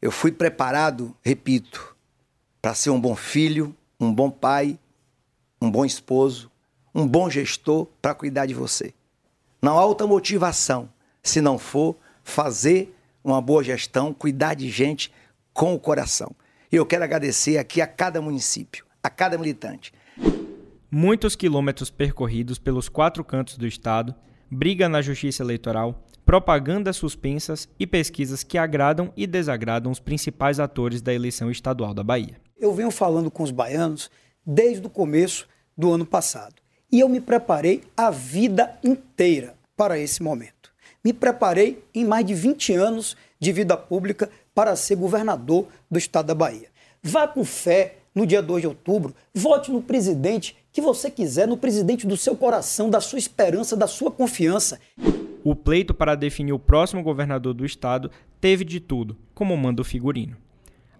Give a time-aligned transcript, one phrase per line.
[0.00, 1.96] Eu fui preparado, repito,
[2.62, 4.78] para ser um bom filho, um bom pai,
[5.60, 6.50] um bom esposo,
[6.94, 8.94] um bom gestor para cuidar de você.
[9.60, 10.88] Não há outra motivação
[11.22, 15.12] se não for fazer uma boa gestão, cuidar de gente
[15.52, 16.30] com o coração.
[16.70, 19.92] E eu quero agradecer aqui a cada município, a cada militante.
[20.90, 24.14] Muitos quilômetros percorridos pelos quatro cantos do estado,
[24.50, 31.00] briga na justiça eleitoral, propagandas suspensas e pesquisas que agradam e desagradam os principais atores
[31.00, 32.36] da eleição estadual da Bahia.
[32.60, 34.10] Eu venho falando com os baianos
[34.44, 36.56] desde o começo do ano passado.
[36.92, 40.70] E eu me preparei a vida inteira para esse momento.
[41.02, 46.26] Me preparei em mais de 20 anos de vida pública para ser governador do estado
[46.26, 46.68] da Bahia.
[47.02, 51.56] Vá com fé no dia 2 de outubro, vote no presidente que você quiser, no
[51.56, 54.78] presidente do seu coração, da sua esperança, da sua confiança.
[55.44, 58.10] O pleito para definir o próximo governador do estado
[58.40, 60.36] teve de tudo, como manda o figurino.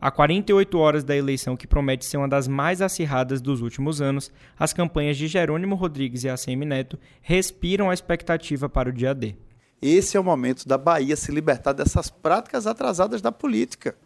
[0.01, 4.31] A 48 horas da eleição, que promete ser uma das mais acirradas dos últimos anos,
[4.57, 9.35] as campanhas de Jerônimo Rodrigues e ACM Neto respiram a expectativa para o dia D.
[9.83, 13.97] Esse é o momento da Bahia se libertar dessas práticas atrasadas da política.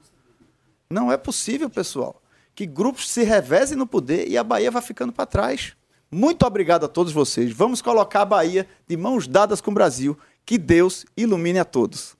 [0.89, 2.23] Não é possível, pessoal,
[2.55, 5.77] que grupos se revezem no poder e a Bahia vá ficando para trás.
[6.15, 7.51] Muito obrigado a todos vocês.
[7.53, 10.19] Vamos colocar a Bahia de mãos dadas com o Brasil.
[10.45, 12.15] Que Deus ilumine a todos.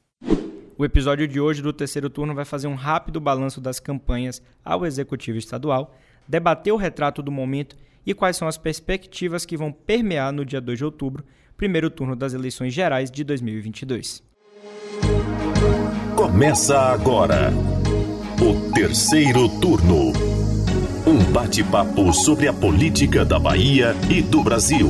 [0.79, 4.87] O episódio de hoje do terceiro turno vai fazer um rápido balanço das campanhas ao
[4.87, 5.95] Executivo Estadual,
[6.27, 7.77] debater o retrato do momento
[8.07, 11.23] e quais são as perspectivas que vão permear no dia 2 de outubro,
[11.57, 14.23] primeiro turno das eleições gerais de 2022.
[16.17, 17.53] Começa agora
[18.41, 20.32] o terceiro turno.
[21.05, 24.89] Um bate-papo sobre a política da Bahia e do Brasil.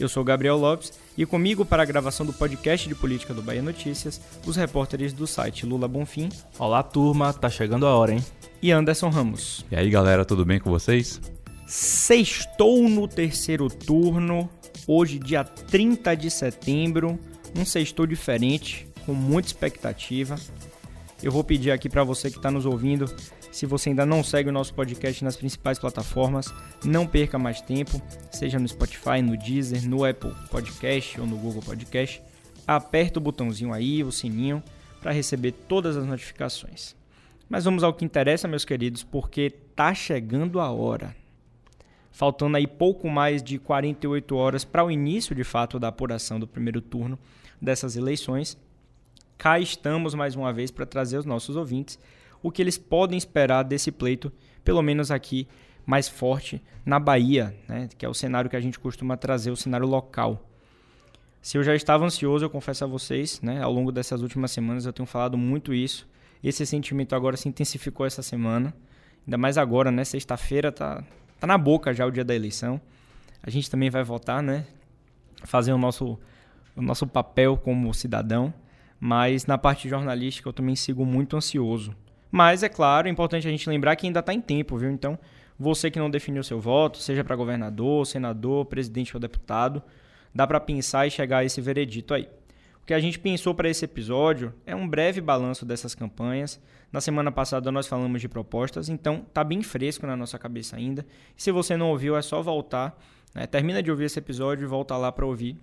[0.00, 3.60] Eu sou Gabriel Lopes e comigo para a gravação do podcast de política do Bahia
[3.60, 6.30] Notícias, os repórteres do site Lula Bonfim.
[6.58, 8.24] Olá, turma, tá chegando a hora, hein?
[8.62, 9.66] E Anderson Ramos.
[9.70, 11.20] E aí, galera, tudo bem com vocês?
[11.68, 14.48] Sextou no terceiro turno,
[14.86, 17.20] hoje, dia 30 de setembro.
[17.54, 20.36] Um sextou diferente, com muita expectativa.
[21.22, 23.04] Eu vou pedir aqui para você que está nos ouvindo
[23.52, 26.50] se você ainda não segue o nosso podcast nas principais plataformas,
[26.82, 28.00] não perca mais tempo,
[28.32, 32.22] seja no Spotify, no Deezer, no Apple Podcast ou no Google Podcast.
[32.66, 34.62] Aperta o botãozinho aí, o sininho,
[35.02, 36.96] para receber todas as notificações.
[37.46, 41.17] Mas vamos ao que interessa, meus queridos, porque tá chegando a hora.
[42.18, 46.48] Faltando aí pouco mais de 48 horas para o início de fato da apuração do
[46.48, 47.16] primeiro turno
[47.62, 48.58] dessas eleições,
[49.38, 51.96] cá estamos mais uma vez para trazer aos nossos ouvintes
[52.42, 54.32] o que eles podem esperar desse pleito,
[54.64, 55.46] pelo menos aqui
[55.86, 59.56] mais forte na Bahia, né, que é o cenário que a gente costuma trazer, o
[59.56, 60.44] cenário local.
[61.40, 64.84] Se eu já estava ansioso, eu confesso a vocês, né, ao longo dessas últimas semanas
[64.84, 66.04] eu tenho falado muito isso.
[66.42, 68.74] Esse sentimento agora se intensificou essa semana,
[69.24, 71.04] ainda mais agora, né, sexta-feira tá,
[71.38, 72.80] tá na boca já o dia da eleição.
[73.42, 74.66] A gente também vai votar, né,
[75.44, 76.18] fazer o nosso,
[76.76, 78.52] o nosso papel como cidadão,
[79.00, 81.94] mas na parte jornalística eu também sigo muito ansioso.
[82.30, 84.90] Mas, é claro, é importante a gente lembrar que ainda está em tempo, viu?
[84.90, 85.18] Então,
[85.58, 89.82] você que não definiu seu voto, seja para governador, senador, presidente ou deputado,
[90.34, 92.28] dá para pensar e chegar a esse veredito aí.
[92.88, 96.58] Que a gente pensou para esse episódio é um breve balanço dessas campanhas.
[96.90, 101.04] Na semana passada nós falamos de propostas, então tá bem fresco na nossa cabeça ainda.
[101.36, 102.98] Se você não ouviu, é só voltar.
[103.34, 103.46] Né?
[103.46, 105.54] Termina de ouvir esse episódio e volta lá para ouvir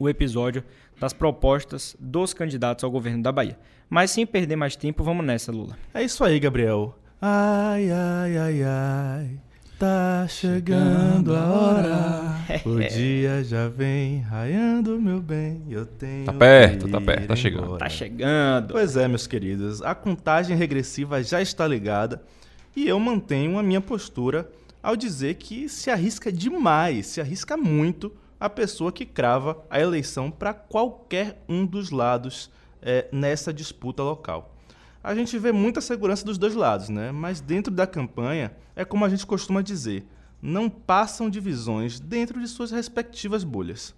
[0.00, 0.64] o episódio
[0.98, 3.56] das propostas dos candidatos ao governo da Bahia.
[3.88, 5.78] Mas sem perder mais tempo, vamos nessa, Lula.
[5.94, 6.98] É isso aí, Gabriel.
[7.22, 9.47] Ai, ai, ai, ai.
[9.78, 12.38] Tá chegando a hora.
[12.66, 15.62] O dia já vem raiando, meu bem.
[15.70, 16.24] Eu tenho.
[16.24, 17.64] Tá perto, tá perto, tá chegando.
[17.64, 17.78] Embora.
[17.78, 18.72] Tá chegando.
[18.72, 19.80] Pois é, meus queridos.
[19.80, 22.24] A contagem regressiva já está ligada
[22.74, 24.50] e eu mantenho a minha postura
[24.82, 30.28] ao dizer que se arrisca demais, se arrisca muito a pessoa que crava a eleição
[30.28, 32.50] para qualquer um dos lados
[32.82, 34.57] é, nessa disputa local.
[35.02, 37.12] A gente vê muita segurança dos dois lados, né?
[37.12, 40.04] mas dentro da campanha, é como a gente costuma dizer,
[40.42, 43.94] não passam divisões dentro de suas respectivas bolhas.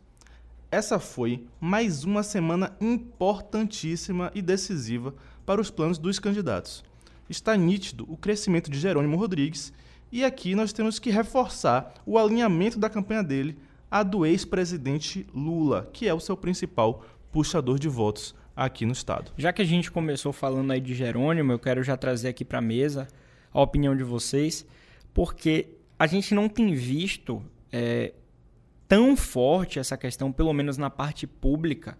[0.70, 5.14] Essa foi mais uma semana importantíssima e decisiva
[5.47, 6.85] para os planos dos candidatos.
[7.29, 9.73] Está nítido o crescimento de Jerônimo Rodrigues
[10.12, 13.58] e aqui nós temos que reforçar o alinhamento da campanha dele
[13.91, 19.33] a do ex-presidente Lula, que é o seu principal puxador de votos aqui no estado.
[19.39, 22.59] Já que a gente começou falando aí de Jerônimo, eu quero já trazer aqui para
[22.59, 23.09] a mesa
[23.51, 24.67] a opinião de vocês,
[25.15, 25.69] porque
[25.99, 27.43] a gente não tem visto
[27.73, 28.12] é,
[28.87, 31.97] tão forte essa questão, pelo menos na parte pública,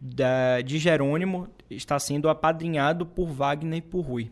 [0.00, 4.30] da, de Jerônimo está sendo apadrinhado por Wagner e por Rui.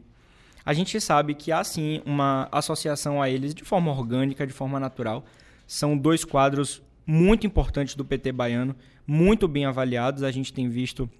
[0.64, 4.78] A gente sabe que há sim uma associação a eles de forma orgânica, de forma
[4.78, 5.24] natural.
[5.66, 10.22] São dois quadros muito importantes do PT baiano, muito bem avaliados.
[10.22, 11.10] A gente tem visto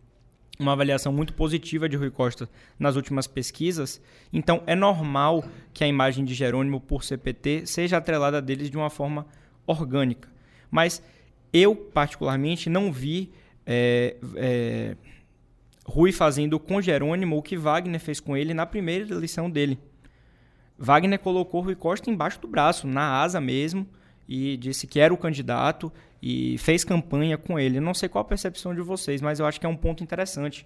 [0.59, 4.01] uma avaliação muito positiva de Rui Costa nas últimas pesquisas.
[4.33, 8.91] Então é normal que a imagem de Jerônimo por CPT seja atrelada deles de uma
[8.91, 9.27] forma
[9.67, 10.29] orgânica.
[10.71, 11.03] Mas
[11.53, 13.31] eu, particularmente, não vi
[13.67, 14.97] é, é,
[15.85, 19.79] Rui fazendo com Jerônimo o que Wagner fez com ele na primeira eleição dele.
[20.79, 23.87] Wagner colocou Rui Costa embaixo do braço, na asa mesmo,
[24.29, 25.93] e disse que era o candidato
[26.23, 27.81] e fez campanha com ele.
[27.81, 30.65] Não sei qual a percepção de vocês, mas eu acho que é um ponto interessante,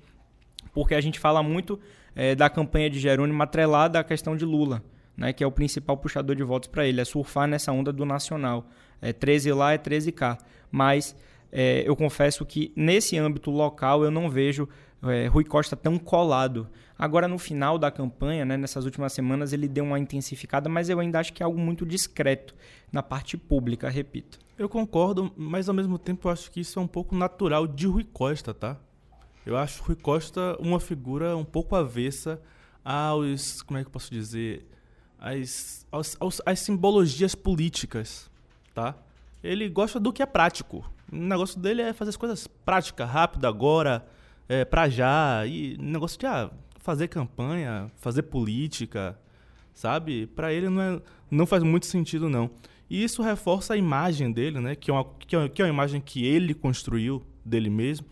[0.75, 1.81] porque a gente fala muito
[2.15, 4.85] é, da campanha de Jerônimo atrelada à questão de Lula,
[5.17, 8.05] né, que é o principal puxador de votos para ele, é surfar nessa onda do
[8.05, 8.69] nacional.
[9.01, 10.37] É 13 lá, é 13 cá.
[10.71, 11.17] Mas
[11.51, 14.69] é, eu confesso que nesse âmbito local eu não vejo
[15.03, 16.69] é, Rui Costa tão colado.
[16.99, 20.99] Agora, no final da campanha, né, nessas últimas semanas, ele deu uma intensificada, mas eu
[20.99, 22.55] ainda acho que é algo muito discreto
[22.91, 24.39] na parte pública, repito.
[24.59, 27.87] Eu concordo, mas ao mesmo tempo eu acho que isso é um pouco natural de
[27.87, 28.79] Rui Costa, tá?
[29.45, 32.41] Eu acho Rui Costa uma figura um pouco avessa
[32.85, 33.63] aos.
[33.63, 34.67] Como é que eu posso dizer?
[35.19, 38.31] As, aos, aos, as simbologias políticas,
[38.75, 38.95] tá?
[39.43, 40.91] Ele gosta do que é prático.
[41.13, 44.07] O negócio dele é fazer as coisas práticas, rápido, agora,
[44.49, 45.45] é, já.
[45.47, 49.19] E negócio de ah, fazer campanha, fazer política,
[49.75, 50.27] sabe?
[50.27, 51.01] Para ele não, é,
[51.31, 52.51] não faz muito sentido, não.
[52.89, 54.75] E isso reforça a imagem dele, né?
[54.75, 58.07] Que é uma, que é que é uma imagem que ele construiu dele mesmo.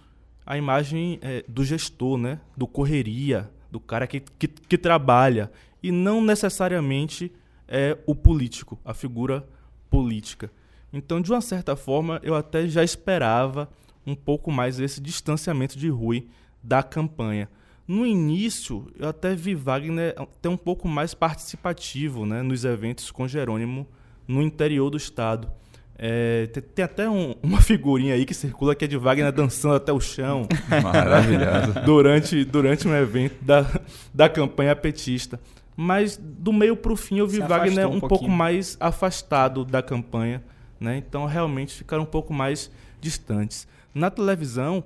[0.44, 2.40] A imagem é, do gestor, né?
[2.56, 5.50] Do correria, do cara que, que, que trabalha.
[5.82, 7.32] E não necessariamente
[7.68, 9.46] é o político, a figura
[9.88, 10.50] política.
[10.92, 13.68] Então, de uma certa forma, eu até já esperava
[14.06, 16.28] um pouco mais esse distanciamento de Rui
[16.62, 17.48] da campanha.
[17.86, 23.28] No início, eu até vi Wagner até um pouco mais participativo né, nos eventos com
[23.28, 23.86] Jerônimo
[24.26, 25.48] no interior do estado.
[25.96, 29.74] É, tem, tem, até um, uma figurinha aí que circula que é de Wagner dançando
[29.74, 30.48] até o chão.
[30.82, 31.74] Maravilhoso.
[31.84, 33.66] durante, durante um evento da,
[34.12, 35.38] da campanha petista.
[35.76, 39.82] Mas do meio para o fim eu vi Wagner um, um pouco mais afastado da
[39.82, 40.42] campanha.
[40.80, 40.96] Né?
[40.96, 43.66] Então realmente ficaram um pouco mais distantes.
[43.94, 44.82] Na televisão,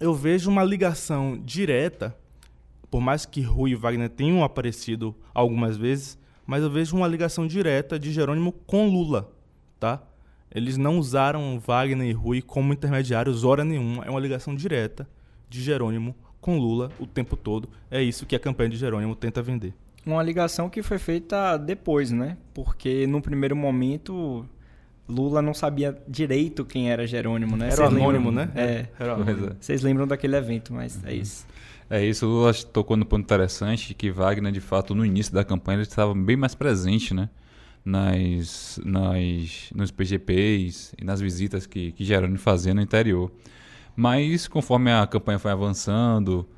[0.00, 2.16] eu vejo uma ligação direta,
[2.90, 7.46] por mais que Rui e Wagner tenham aparecido algumas vezes, mas eu vejo uma ligação
[7.46, 9.30] direta de Jerônimo com Lula,
[9.78, 10.02] tá?
[10.50, 15.06] Eles não usaram Wagner e Rui como intermediários hora nenhuma, é uma ligação direta
[15.46, 17.68] de Jerônimo com Lula o tempo todo.
[17.90, 19.74] É isso que a campanha de Jerônimo tenta vender.
[20.06, 22.38] Uma ligação que foi feita depois, né?
[22.54, 24.48] Porque no primeiro momento
[25.10, 27.70] Lula não sabia direito quem era Jerônimo, né?
[27.70, 28.50] Era anônimo, né?
[28.54, 28.86] É.
[28.98, 29.56] Era anônimo.
[29.60, 31.12] Vocês lembram daquele evento, mas é uhum.
[31.12, 31.46] é isso.
[31.90, 35.42] É isso, o Lula tocou no ponto interessante que Wagner, de fato, no início da
[35.42, 37.28] campanha, ele estava bem mais presente, né?
[37.84, 43.32] Nas, nas, nos PGPs e nas visitas que, que Jerônimo fazia no interior.
[43.96, 46.48] Mas conforme a campanha foi avançando,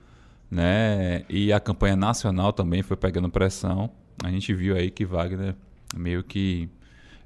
[0.50, 1.24] né?
[1.30, 3.90] E a campanha nacional também foi pegando pressão,
[4.22, 5.54] a gente viu aí que Wagner
[5.96, 6.68] meio que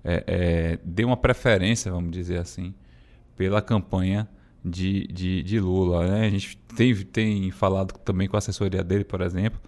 [0.08, 2.72] é, é, deu uma preferência, vamos dizer assim,
[3.36, 4.28] pela campanha
[4.64, 6.06] de, de, de Lula.
[6.06, 6.26] Né?
[6.26, 9.60] A gente tem, tem falado também com a assessoria dele, por exemplo,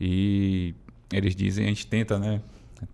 [0.00, 0.76] e
[1.12, 2.40] eles dizem, a gente tenta, né?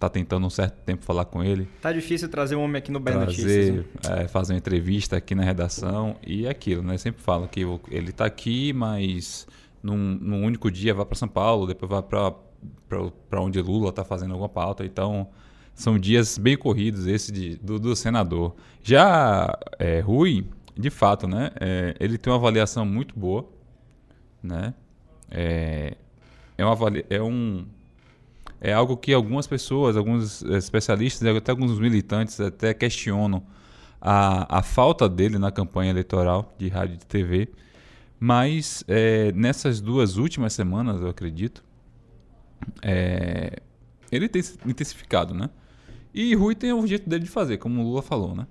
[0.00, 1.68] Tá tentando um certo tempo falar com ele.
[1.80, 3.74] Tá difícil trazer um homem aqui no Bem trazer, Notícias.
[3.76, 4.24] Né?
[4.24, 6.98] É, fazer uma entrevista aqui na redação e é aquilo, né?
[6.98, 9.46] Sempre falo que ele tá aqui, mas
[9.80, 14.32] num, num único dia vai para São Paulo, depois vai para onde Lula tá fazendo
[14.32, 14.84] alguma pauta.
[14.84, 15.28] Então,
[15.76, 18.56] são dias bem corridos esse de, do, do senador.
[18.82, 21.50] Já é, Rui, de fato, né?
[21.60, 23.46] É, ele tem uma avaliação muito boa,
[24.42, 24.72] né?
[25.30, 25.94] É,
[26.56, 26.74] é, uma,
[27.10, 27.66] é um
[28.58, 33.42] é algo que algumas pessoas, alguns especialistas, até alguns militantes até questionam
[34.00, 37.48] a, a falta dele na campanha eleitoral de rádio e de TV.
[38.18, 41.62] Mas é, nessas duas últimas semanas, eu acredito,
[42.80, 43.58] é,
[44.10, 45.50] ele tem intensificado, né?
[46.16, 48.46] E Rui tem o jeito dele de fazer, como o Lula falou, né?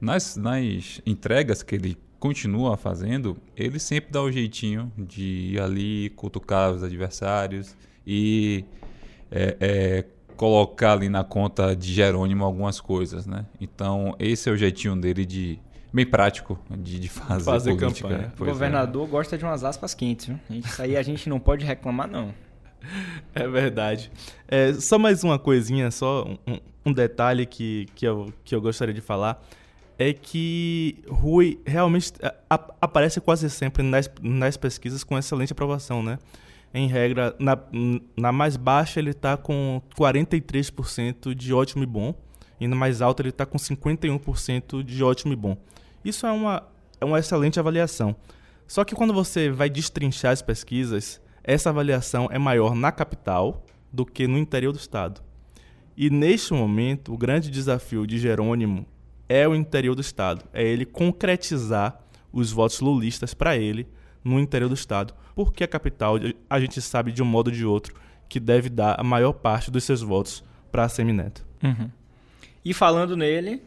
[0.00, 6.10] Nas, nas entregas que ele continua fazendo, ele sempre dá o jeitinho de ir ali,
[6.10, 8.64] cutucar os adversários e
[9.32, 10.04] é, é,
[10.36, 13.46] colocar ali na conta de Jerônimo algumas coisas, né?
[13.60, 15.58] Então, esse é o jeitinho dele de
[15.92, 18.08] bem prático de, de fazer, fazer política.
[18.08, 18.32] campanha.
[18.38, 18.46] O é.
[18.46, 19.10] governador é.
[19.10, 20.38] gosta de umas aspas quentes, viu?
[20.50, 22.32] Isso aí a gente não pode reclamar, não.
[23.34, 24.10] É verdade.
[24.46, 26.58] É, só mais uma coisinha, só um,
[26.88, 29.42] um detalhe que, que, eu, que eu gostaria de falar
[29.98, 32.12] é que Rui realmente
[32.48, 36.18] a- aparece quase sempre nas, nas pesquisas com excelente aprovação, né?
[36.72, 37.58] Em regra, na,
[38.16, 42.14] na mais baixa ele está com 43% de ótimo e bom,
[42.60, 45.56] e na mais alta ele está com 51% de ótimo e bom.
[46.04, 46.62] Isso é uma,
[47.00, 48.14] é uma excelente avaliação.
[48.66, 54.04] Só que quando você vai destrinchar as pesquisas, essa avaliação é maior na capital do
[54.04, 55.22] que no interior do estado.
[56.00, 58.86] E neste momento, o grande desafio de Jerônimo
[59.28, 62.00] é o interior do estado, é ele concretizar
[62.32, 63.84] os votos lulistas para ele
[64.22, 66.14] no interior do estado, porque a capital
[66.48, 67.96] a gente sabe de um modo ou de outro
[68.28, 71.44] que deve dar a maior parte dos seus votos para Semineto.
[72.64, 73.60] E falando nele,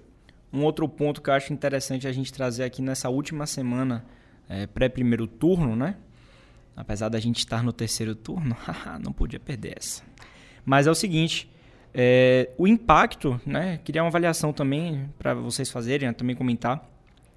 [0.54, 4.06] um outro ponto que eu acho interessante a gente trazer aqui nessa última semana
[4.48, 5.98] é, pré-primeiro turno, né?
[6.78, 8.56] Apesar da gente estar no terceiro turno,
[9.04, 10.02] não podia perder essa.
[10.64, 11.52] Mas é o seguinte,
[11.94, 13.80] é, o impacto, né?
[13.84, 16.90] Queria uma avaliação também para vocês fazerem, né, também comentar.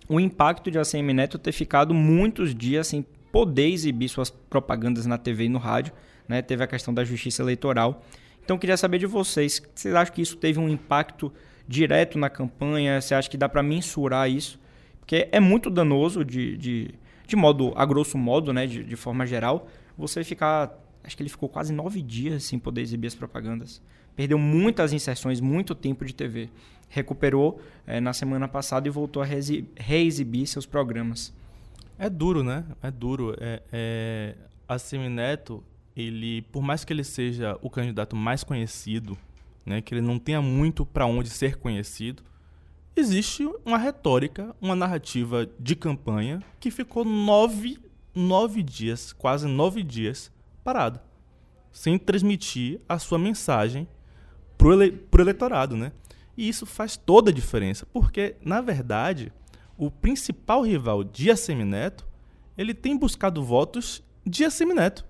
[0.09, 5.19] O impacto de ACM Neto ter ficado muitos dias sem poder exibir suas propagandas na
[5.19, 5.93] TV e no rádio,
[6.29, 6.41] né?
[6.41, 8.05] Teve a questão da justiça eleitoral.
[8.45, 11.33] Então, queria saber de vocês, vocês acham que isso teve um impacto
[11.67, 13.01] direto na campanha?
[13.01, 14.61] Você acha que dá para mensurar isso?
[15.01, 16.91] Porque é muito danoso, de, de,
[17.27, 21.31] de modo, a grosso modo, né, de, de forma geral, você ficar, acho que ele
[21.31, 23.83] ficou quase nove dias sem poder exibir as propagandas.
[24.17, 26.49] Perdeu muitas inserções, muito tempo de TV.
[26.89, 31.33] Recuperou eh, na semana passada e voltou a reexibir seus programas.
[31.99, 32.65] É duro, né?
[32.83, 33.35] É duro.
[33.41, 34.35] É, é...
[34.69, 35.63] A Semineto,
[35.97, 39.17] ele, por mais que ele seja o candidato mais conhecido,
[39.65, 42.23] né, que ele não tenha muito para onde ser conhecido,
[42.97, 47.79] existe uma retórica, uma narrativa de campanha que ficou nove,
[48.15, 51.03] nove dias, quase nove dias, parada,
[51.71, 53.87] sem transmitir a sua mensagem
[54.65, 55.93] pro, ele, pro eleitorado, né?
[56.35, 59.31] E isso faz toda a diferença, porque, na verdade,
[59.77, 62.07] o principal rival de Assemineto,
[62.57, 65.05] ele tem buscado votos de Assemineto.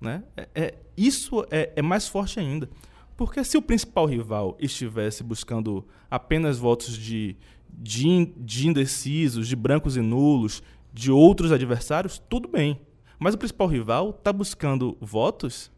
[0.00, 0.24] Né?
[0.36, 2.68] É, é- isso é, é mais forte ainda.
[3.16, 7.36] Porque se o principal rival estivesse buscando apenas votos de,
[7.70, 12.80] de, de indecisos, de brancos e nulos, de outros adversários, tudo bem.
[13.20, 15.70] Mas o principal rival está buscando votos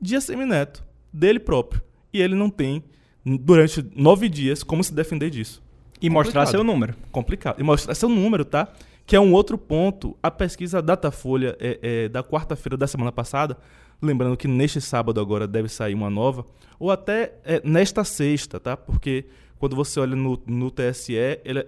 [0.00, 1.85] de Assemineto, dele próprio.
[2.16, 2.82] E ele não tem,
[3.24, 5.62] durante nove dias, como se defender disso
[6.00, 6.50] E mostrar Complicado.
[6.50, 6.94] seu número.
[7.12, 7.60] complicado.
[7.60, 8.68] E mostrar seu número, tá?
[9.04, 10.16] Que é um outro ponto.
[10.22, 13.58] A pesquisa Datafolha é, é, da quarta-feira da semana passada,
[14.00, 16.46] lembrando que neste sábado agora deve sair uma nova,
[16.78, 18.76] ou até é, nesta sexta, tá?
[18.76, 19.26] Porque
[19.58, 21.14] quando você olha no, no TSE,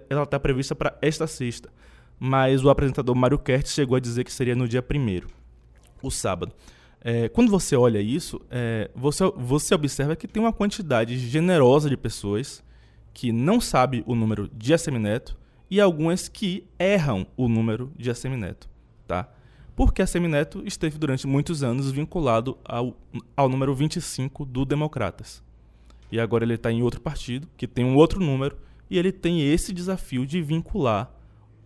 [0.09, 1.69] ela está prevista para esta sexta.
[2.19, 5.27] Mas o apresentador Mário Kertz chegou a dizer que seria no dia primeiro,
[6.01, 6.51] o sábado.
[7.01, 11.95] É, quando você olha isso, é, você, você observa que tem uma quantidade generosa de
[11.95, 12.63] pessoas
[13.13, 15.37] que não sabe o número de Assemineto
[15.69, 18.69] e algumas que erram o número de Assemineto,
[19.07, 19.29] tá?
[19.75, 22.97] Porque Assemineto esteve durante muitos anos vinculado ao,
[23.35, 25.41] ao número 25 do Democratas.
[26.11, 28.57] E agora ele está em outro partido, que tem um outro número,
[28.89, 31.09] e ele tem esse desafio de vincular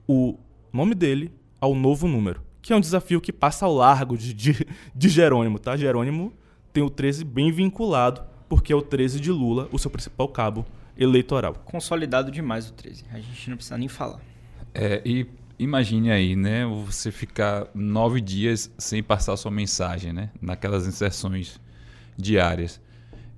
[0.07, 0.37] o
[0.71, 4.65] nome dele ao novo número, que é um desafio que passa ao largo de, de,
[4.95, 5.77] de Jerônimo, tá?
[5.77, 6.33] Jerônimo
[6.71, 10.65] tem o 13 bem vinculado, porque é o 13 de Lula, o seu principal cabo
[10.97, 11.53] eleitoral.
[11.65, 13.03] Consolidado demais o 13.
[13.11, 14.19] A gente não precisa nem falar.
[14.73, 15.27] É, e
[15.59, 16.65] imagine aí, né?
[16.85, 20.29] Você ficar nove dias sem passar sua mensagem, né?
[20.41, 21.59] Naquelas inserções
[22.17, 22.79] diárias.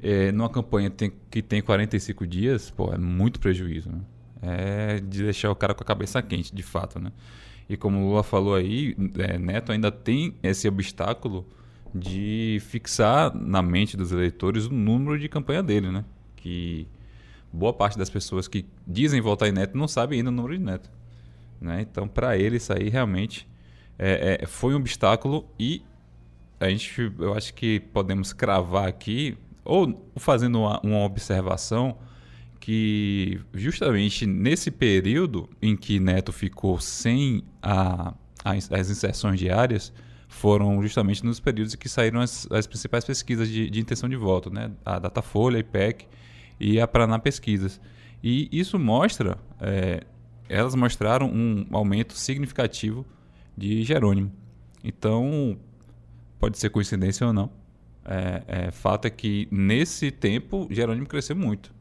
[0.03, 3.89] É, numa campanha tem- que tem 45 dias, pô, é muito prejuízo.
[3.89, 3.99] Né?
[4.47, 7.11] É de deixar o cara com a cabeça quente, de fato, né?
[7.67, 11.47] E como o Lula falou aí, é, Neto ainda tem esse obstáculo
[11.93, 16.05] de fixar na mente dos eleitores o número de campanha dele, né?
[16.35, 16.87] Que
[17.51, 20.63] boa parte das pessoas que dizem votar em Neto não sabem ainda o número de
[20.63, 20.91] Neto.
[21.59, 21.81] Né?
[21.81, 23.47] Então, para ele, isso aí realmente
[23.97, 25.81] é, é, foi um obstáculo e
[26.59, 31.97] a gente, eu acho que podemos cravar aqui, ou fazendo uma, uma observação,
[32.59, 39.93] que justamente nesse período em que Neto ficou sem a, a ins- as inserções diárias,
[40.27, 44.15] foram justamente nos períodos em que saíram as, as principais pesquisas de, de intenção de
[44.15, 44.71] voto, né?
[44.83, 46.05] a Datafolha, a IPEC
[46.59, 47.79] e a Paraná Pesquisas.
[48.23, 50.01] E isso mostra, é,
[50.49, 53.05] elas mostraram um aumento significativo
[53.55, 54.31] de Jerônimo.
[54.83, 55.57] Então,
[56.39, 57.49] pode ser coincidência ou não.
[58.03, 61.73] É, é, fato é que nesse tempo Jerônimo cresceu muito,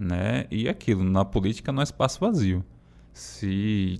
[0.00, 0.46] né?
[0.50, 2.64] E aquilo na política não é espaço vazio.
[3.12, 3.98] Se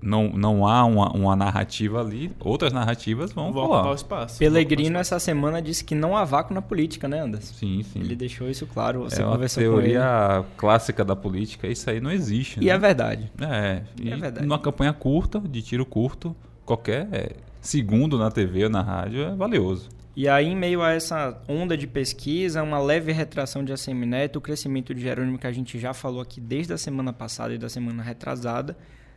[0.00, 3.76] não, não há uma, uma narrativa ali, outras narrativas vão, Vão falar.
[3.78, 4.38] ocupar o espaço.
[4.38, 7.54] Pelegrino essa semana disse que não há vácuo na política, né, Anderson?
[7.54, 8.00] Sim, sim.
[8.00, 9.92] Ele deixou isso claro, você é uma conversou com ele.
[9.92, 12.60] teoria clássica da política, isso aí não existe.
[12.60, 12.70] E né?
[12.72, 13.32] é verdade.
[13.40, 14.46] É, E e é verdade.
[14.46, 19.34] numa campanha curta, de tiro curto, qualquer é, segundo na TV ou na rádio é
[19.34, 19.88] valioso.
[20.16, 24.36] E aí, em meio a essa onda de pesquisa, uma leve retração de ACM Neto,
[24.36, 27.58] o crescimento de Jerônimo que a gente já falou aqui desde a semana passada e
[27.58, 28.76] da semana retrasada,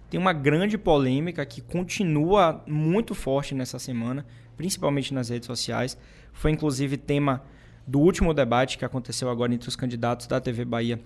[0.09, 4.25] tem uma grande polêmica que continua muito forte nessa semana,
[4.55, 5.95] principalmente nas redes sociais.
[6.33, 7.43] Foi inclusive tema
[7.85, 10.99] do último debate que aconteceu agora entre os candidatos da TV Bahia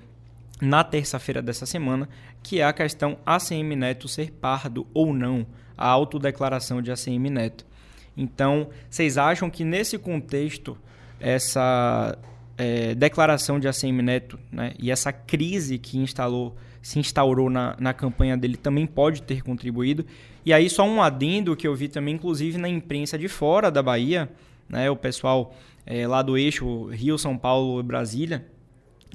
[0.61, 2.07] na terça-feira dessa semana,
[2.41, 5.45] que é a questão ACM Neto ser pardo ou não,
[5.77, 7.65] a autodeclaração de ACM Neto.
[8.15, 10.77] Então, vocês acham que nesse contexto,
[11.19, 12.17] essa
[12.57, 17.93] é, declaração de ACM Neto né, e essa crise que instalou, se instaurou na, na
[17.93, 20.05] campanha dele também pode ter contribuído?
[20.45, 23.81] E aí, só um adendo que eu vi também, inclusive na imprensa de fora da
[23.81, 24.29] Bahia,
[24.67, 25.53] né, o pessoal
[25.85, 28.45] é, lá do eixo Rio, São Paulo e Brasília,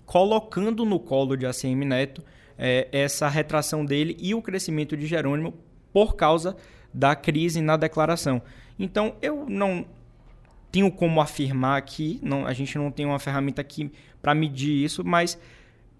[0.04, 2.22] colocando no colo de ACM Neto
[2.58, 5.54] é, essa retração dele e o crescimento de Jerônimo
[5.92, 6.56] por causa
[6.92, 8.40] da crise na declaração.
[8.78, 9.84] Então, eu não
[10.70, 13.90] tenho como afirmar aqui, não, a gente não tem uma ferramenta aqui
[14.20, 15.38] para medir isso, mas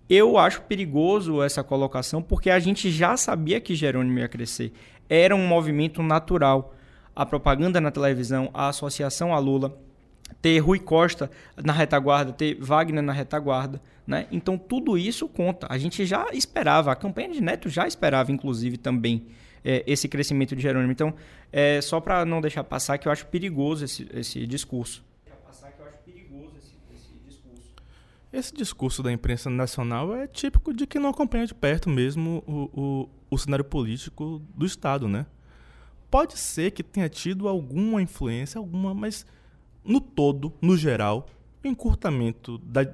[0.09, 4.73] eu acho perigoso essa colocação porque a gente já sabia que Jerônimo ia crescer.
[5.09, 6.75] Era um movimento natural.
[7.15, 9.77] A propaganda na televisão, a associação a Lula,
[10.43, 14.27] ter Rui Costa na retaguarda, ter Wagner na retaguarda, né?
[14.31, 15.67] Então tudo isso conta.
[15.71, 19.27] A gente já esperava, a campanha de Neto já esperava, inclusive, também
[19.67, 20.93] é, esse crescimento de Jerônimo.
[20.93, 21.13] Então,
[21.53, 25.05] é, só para não deixar passar que eu acho perigoso esse, esse discurso.
[28.33, 32.81] Esse discurso da imprensa nacional é típico de quem não acompanha de perto mesmo o,
[32.81, 35.27] o, o cenário político do Estado, né?
[36.11, 39.27] Pode ser que tenha tido alguma influência, alguma, mas
[39.83, 41.27] no todo, no geral,
[41.65, 42.87] o encurtamento da,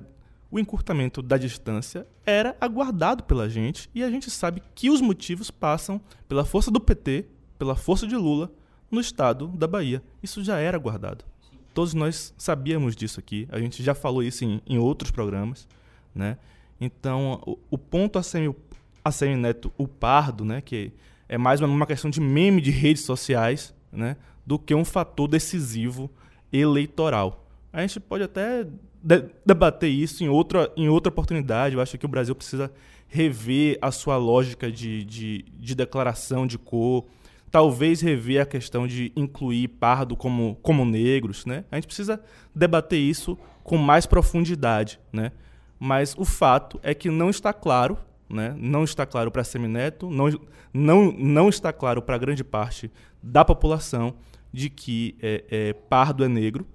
[0.53, 5.51] o encurtamento da distância era aguardado pela gente e a gente sabe que os motivos
[5.51, 7.25] passam pela força do PT,
[7.59, 8.53] pela força de Lula
[8.91, 10.03] no estado da Bahia.
[10.23, 11.25] Isso já era aguardado.
[11.73, 15.67] Todos nós sabíamos disso aqui, a gente já falou isso em, em outros programas,
[16.15, 16.37] né?
[16.79, 18.55] Então, o, o ponto ACM,
[19.03, 20.93] ACM Neto, o pardo, né, que
[21.29, 25.27] é mais uma, uma questão de meme de redes sociais, né, do que um fator
[25.29, 26.11] decisivo
[26.53, 27.47] eleitoral.
[27.73, 28.67] A gente pode até
[29.03, 31.75] de debater isso em outra, em outra oportunidade.
[31.75, 32.71] Eu acho que o Brasil precisa
[33.09, 37.05] rever a sua lógica de, de, de declaração de cor,
[37.51, 41.45] talvez rever a questão de incluir pardo como, como negros.
[41.45, 41.65] Né?
[41.71, 42.23] A gente precisa
[42.55, 44.99] debater isso com mais profundidade.
[45.13, 45.33] Né?
[45.79, 47.99] Mas o fato é que não está claro,
[48.31, 48.55] né?
[48.57, 50.31] não está claro para Semineto, não,
[50.73, 52.91] não, não está claro para grande parte
[53.23, 54.15] da população
[54.53, 56.67] de que é, é, pardo é negro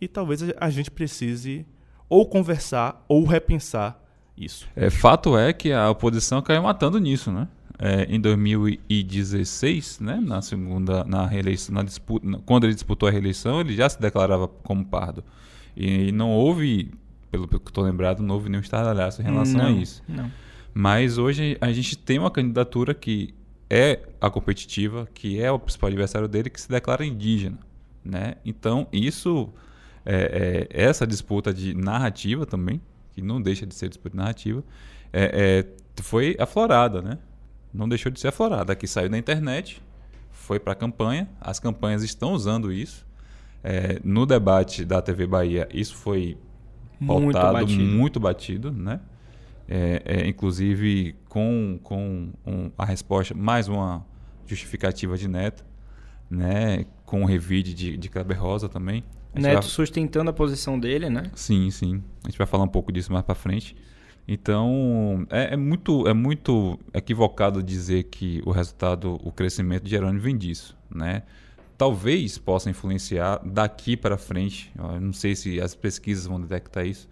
[0.00, 1.66] e talvez a gente precise
[2.08, 4.02] ou conversar ou repensar
[4.36, 4.66] isso.
[4.74, 7.46] É, fato é que a oposição caiu matando nisso, né?
[7.78, 13.58] É, em 2016, né, na segunda, na reeleição, na disputa, quando ele disputou a reeleição,
[13.60, 15.24] ele já se declarava como pardo.
[15.74, 16.92] E não houve,
[17.30, 20.02] pelo que estou lembrado, não houve nenhum estardalhaço em relação não, a isso.
[20.06, 20.30] Não.
[20.74, 23.34] Mas hoje a gente tem uma candidatura que
[23.70, 27.58] é a competitiva, que é o principal adversário dele, que se declara indígena.
[28.04, 28.34] Né?
[28.44, 29.48] Então, isso,
[30.04, 32.80] é, é, essa disputa de narrativa também,
[33.12, 34.62] que não deixa de ser disputa de narrativa,
[35.12, 35.66] é,
[36.00, 37.02] foi aflorada.
[37.02, 37.18] Né?
[37.72, 38.72] Não deixou de ser aflorada.
[38.72, 39.82] Aqui saiu na internet,
[40.30, 43.06] foi para a campanha, as campanhas estão usando isso.
[43.62, 46.38] É, no debate da TV Bahia, isso foi
[46.98, 47.82] Muito pautado, batido.
[47.82, 49.00] muito batido, né?
[49.68, 54.04] É, é, inclusive com, com um- a resposta, mais uma
[54.46, 55.64] justificativa de Neto,
[56.28, 56.86] né?
[57.04, 59.04] com o revide de, de Kleber Rosa também.
[59.34, 61.30] Neto vai- sustentando a posição dele, né?
[61.34, 62.02] Sim, sim.
[62.24, 63.76] A gente vai falar um pouco disso mais para frente.
[64.26, 70.20] Então, é, é muito, é muito equivocado dizer que o resultado, o crescimento de Jerônimo
[70.20, 71.22] vem disso, né?
[71.76, 74.70] Talvez possa influenciar daqui para frente.
[74.78, 77.08] Eu não sei se as pesquisas vão detectar isso.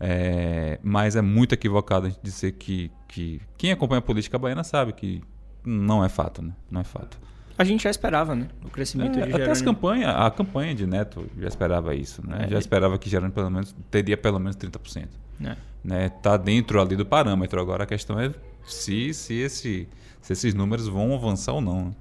[0.00, 4.62] É, mas é muito equivocado a gente dizer que, que quem acompanha a política baiana
[4.62, 5.20] sabe que
[5.64, 6.52] não é fato, né?
[6.70, 7.18] Não é fato.
[7.58, 8.46] A gente já esperava, né?
[8.64, 12.44] O crescimento É, de até as campanhas, a campanha de Neto já esperava isso, né?
[12.44, 12.48] É.
[12.48, 15.08] Já esperava que Jerônimo pelo menos teria pelo menos 30%.
[15.44, 15.56] É.
[15.82, 16.08] Né?
[16.08, 17.60] Tá dentro ali do parâmetro.
[17.60, 18.32] Agora a questão é
[18.64, 19.88] se, se, esse,
[20.20, 21.86] se esses números vão avançar ou não.
[21.86, 21.92] né?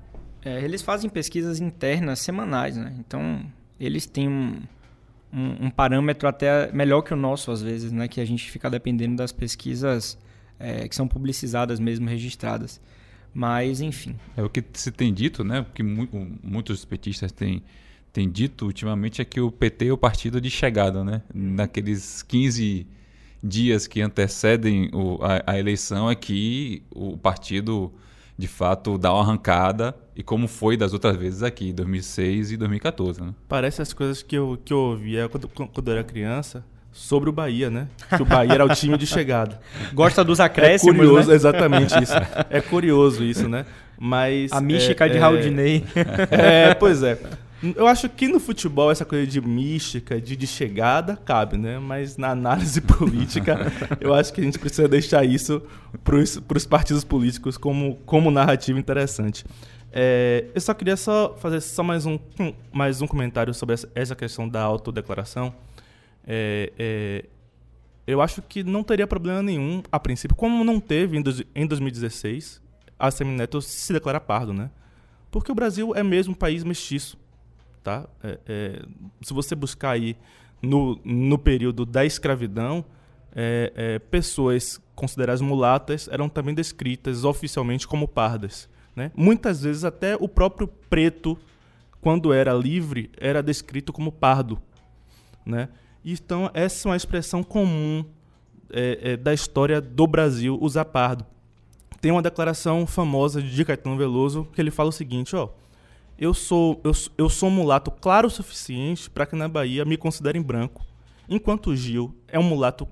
[0.46, 2.94] É, eles fazem pesquisas internas semanais, né?
[3.00, 3.42] Então,
[3.80, 4.62] eles têm um,
[5.34, 8.08] um, um parâmetro até melhor que o nosso, às vezes, né?
[8.08, 10.18] Que a gente fica dependendo das pesquisas
[10.60, 12.80] é, que são publicizadas mesmo, registradas.
[13.34, 14.16] Mas, enfim.
[14.36, 15.62] É o que se tem dito, né?
[15.62, 16.08] O que mu
[16.44, 17.64] muitos petistas têm,
[18.12, 21.22] têm dito ultimamente é que o PT é o partido de chegada, né?
[21.34, 22.88] Naqueles 15
[23.44, 27.94] dias que antecedem o, a, a, eleição é que o partido
[28.38, 33.22] de fato dá uma arrancada e como foi das outras vezes aqui, 2006 e 2014.
[33.22, 33.34] Né?
[33.48, 36.64] Parece as coisas que eu, que eu ouvia quando, quando eu era criança
[36.98, 37.88] sobre o Bahia, né?
[38.10, 39.60] Que o Bahia era o time de chegada.
[39.94, 41.36] Gosta dos acréscimos, é curioso, né?
[41.36, 42.14] exatamente isso.
[42.50, 43.66] É curioso isso, né?
[44.00, 45.86] Mas a mística é, de Raul Dinei.
[46.32, 47.20] É, pois é.
[47.76, 51.80] Eu acho que no futebol essa coisa de mística, de, de chegada, cabe, né?
[51.80, 55.62] Mas na análise política, eu acho que a gente precisa deixar isso
[56.04, 56.18] para
[56.58, 59.46] os partidos políticos como, como narrativa interessante.
[59.92, 62.20] É, eu só queria só fazer só mais um,
[62.72, 65.54] mais um comentário sobre essa, essa questão da autodeclaração.
[66.28, 67.26] É, é,
[68.06, 71.24] eu acho que não teria problema nenhum, a princípio, como não teve em,
[71.56, 72.62] em 2016,
[73.00, 74.70] a Semineto se declarar pardo, né?
[75.32, 77.18] Porque o Brasil é mesmo um país mestiço
[77.88, 78.06] tá?
[78.22, 78.82] É, é,
[79.22, 80.18] se você buscar aí
[80.62, 82.84] no, no período da escravidão,
[83.34, 88.68] é, é, pessoas consideradas mulatas eram também descritas oficialmente como pardas.
[88.94, 89.10] Né?
[89.16, 91.38] Muitas vezes até o próprio preto,
[92.02, 94.62] quando era livre, era descrito como pardo.
[95.46, 95.70] Né?
[96.10, 98.06] Então, essa é uma expressão comum
[98.70, 101.26] é, é, da história do Brasil, usar pardo.
[102.00, 105.50] Tem uma declaração famosa de Caetano Veloso que ele fala o seguinte, ó,
[106.18, 110.42] eu sou, eu, eu sou mulato claro o suficiente para que na Bahia me considerem
[110.42, 110.82] branco,
[111.28, 112.88] enquanto Gil é um mulato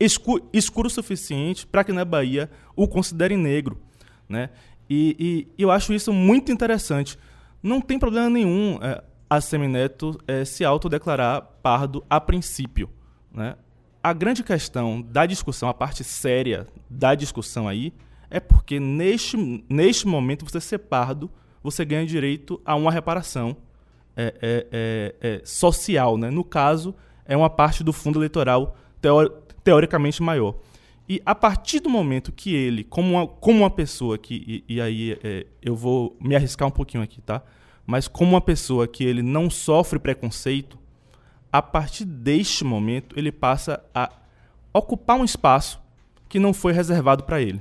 [0.00, 3.80] escuro, escuro o suficiente para que na Bahia o considerem negro.
[4.28, 4.50] Né?
[4.88, 7.16] E, e, eu acho isso muito interessante.
[7.62, 12.90] Não tem problema nenhum é, a Semineto é, se autodeclarar pardo a princípio.
[13.32, 13.54] Né?
[14.02, 17.94] A grande questão da discussão, a parte séria da discussão aí,
[18.28, 19.36] é porque neste,
[19.68, 21.30] neste momento você ser pardo
[21.62, 23.56] você ganha direito a uma reparação
[24.16, 26.16] é, é, social.
[26.16, 26.30] Né?
[26.30, 29.30] No caso, é uma parte do fundo eleitoral teori
[29.62, 30.56] teoricamente maior.
[31.06, 34.80] E a partir do momento que ele, como uma, como uma pessoa que, e, e
[34.80, 35.18] aí
[35.60, 37.42] eu vou me arriscar um pouquinho aqui, tá?
[37.90, 40.78] Mas como uma pessoa que ele não sofre preconceito,
[41.52, 44.08] a partir deste momento ele passa a
[44.72, 45.80] ocupar um espaço
[46.28, 47.60] que não foi reservado para ele,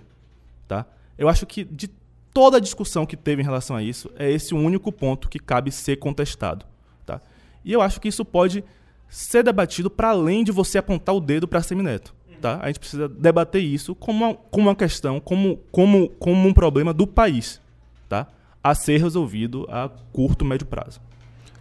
[0.67, 0.85] tá?
[1.17, 1.87] Eu acho que de
[2.31, 5.71] toda a discussão que teve em relação a isso é esse único ponto que cabe
[5.71, 6.63] ser contestado.
[7.07, 7.19] Tá?
[7.65, 8.63] E eu acho que isso pode
[9.07, 12.13] ser debatido para além de você apontar o dedo para Semineto.
[12.39, 12.59] Tá?
[12.61, 16.93] A gente precisa debater isso como uma, como uma questão, como, como, como um problema
[16.93, 17.59] do país,
[18.07, 18.27] tá?
[18.63, 21.01] A ser resolvido a curto, médio prazo.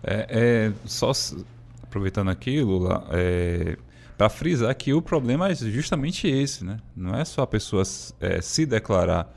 [0.03, 1.13] É, é só
[1.83, 3.77] aproveitando aqui, Lula, é,
[4.17, 6.79] para frisar que o problema é justamente esse, né?
[6.95, 7.83] Não é só a pessoa
[8.21, 9.35] é, se declarar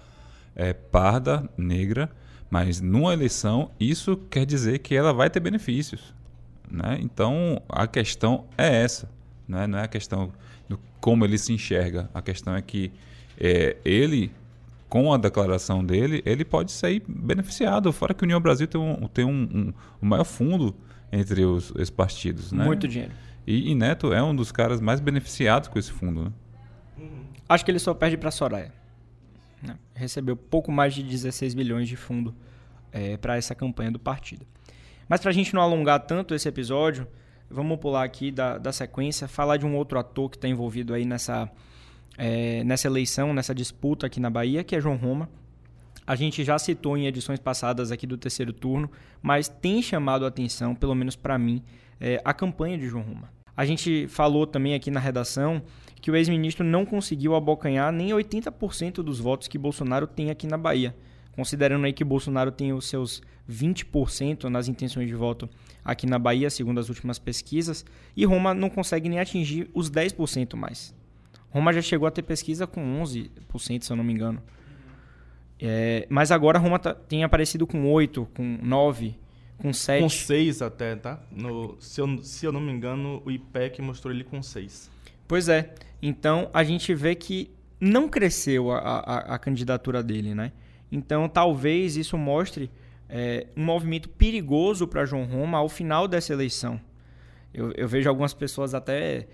[0.55, 2.09] é, parda, negra,
[2.49, 6.13] mas numa eleição isso quer dizer que ela vai ter benefícios.
[6.69, 6.99] Né?
[7.01, 9.09] Então a questão é essa,
[9.47, 9.67] né?
[9.67, 10.31] não é a questão
[10.67, 12.91] do como ele se enxerga, a questão é que
[13.39, 14.31] é, ele,
[14.91, 17.93] com a declaração dele, ele pode sair beneficiado.
[17.93, 20.75] Fora que a União Brasil tem um, tem um, um, um maior fundo
[21.09, 22.51] entre os, os partidos.
[22.51, 22.65] Né?
[22.65, 23.13] Muito dinheiro.
[23.47, 26.25] E, e, Neto é um dos caras mais beneficiados com esse fundo.
[26.25, 26.31] Né?
[27.47, 28.73] Acho que ele só perde para Soraya.
[29.63, 29.77] Né?
[29.95, 32.35] Recebeu pouco mais de 16 bilhões de fundo
[32.91, 34.45] é, para essa campanha do partido.
[35.07, 37.07] Mas para a gente não alongar tanto esse episódio,
[37.49, 41.05] vamos pular aqui da, da sequência, falar de um outro ator que está envolvido aí
[41.05, 41.49] nessa,
[42.17, 45.29] é, nessa eleição, nessa disputa aqui na Bahia, que é João Roma.
[46.05, 48.89] A gente já citou em edições passadas aqui do terceiro turno,
[49.21, 51.63] mas tem chamado a atenção, pelo menos para mim,
[51.99, 53.29] é, a campanha de João Roma.
[53.55, 55.61] A gente falou também aqui na redação
[56.01, 60.57] que o ex-ministro não conseguiu abocanhar nem 80% dos votos que Bolsonaro tem aqui na
[60.57, 60.95] Bahia.
[61.33, 65.49] Considerando aí que Bolsonaro tem os seus 20% nas intenções de voto
[65.83, 70.55] aqui na Bahia, segundo as últimas pesquisas, e Roma não consegue nem atingir os 10%
[70.55, 70.93] mais.
[71.51, 74.41] Roma já chegou a ter pesquisa com 11%, se eu não me engano.
[75.59, 79.15] É, mas agora Roma tá, tem aparecido com 8, com 9,
[79.59, 80.01] com 7.
[80.01, 81.21] Com 6 até, tá?
[81.31, 84.89] No, se, eu, se eu não me engano, o IPEC mostrou ele com 6.
[85.27, 85.73] Pois é.
[86.01, 90.51] Então a gente vê que não cresceu a, a, a candidatura dele, né?
[90.91, 92.71] Então talvez isso mostre
[93.07, 96.79] é, um movimento perigoso para João Roma ao final dessa eleição.
[97.53, 99.27] Eu, eu, vejo algumas pessoas até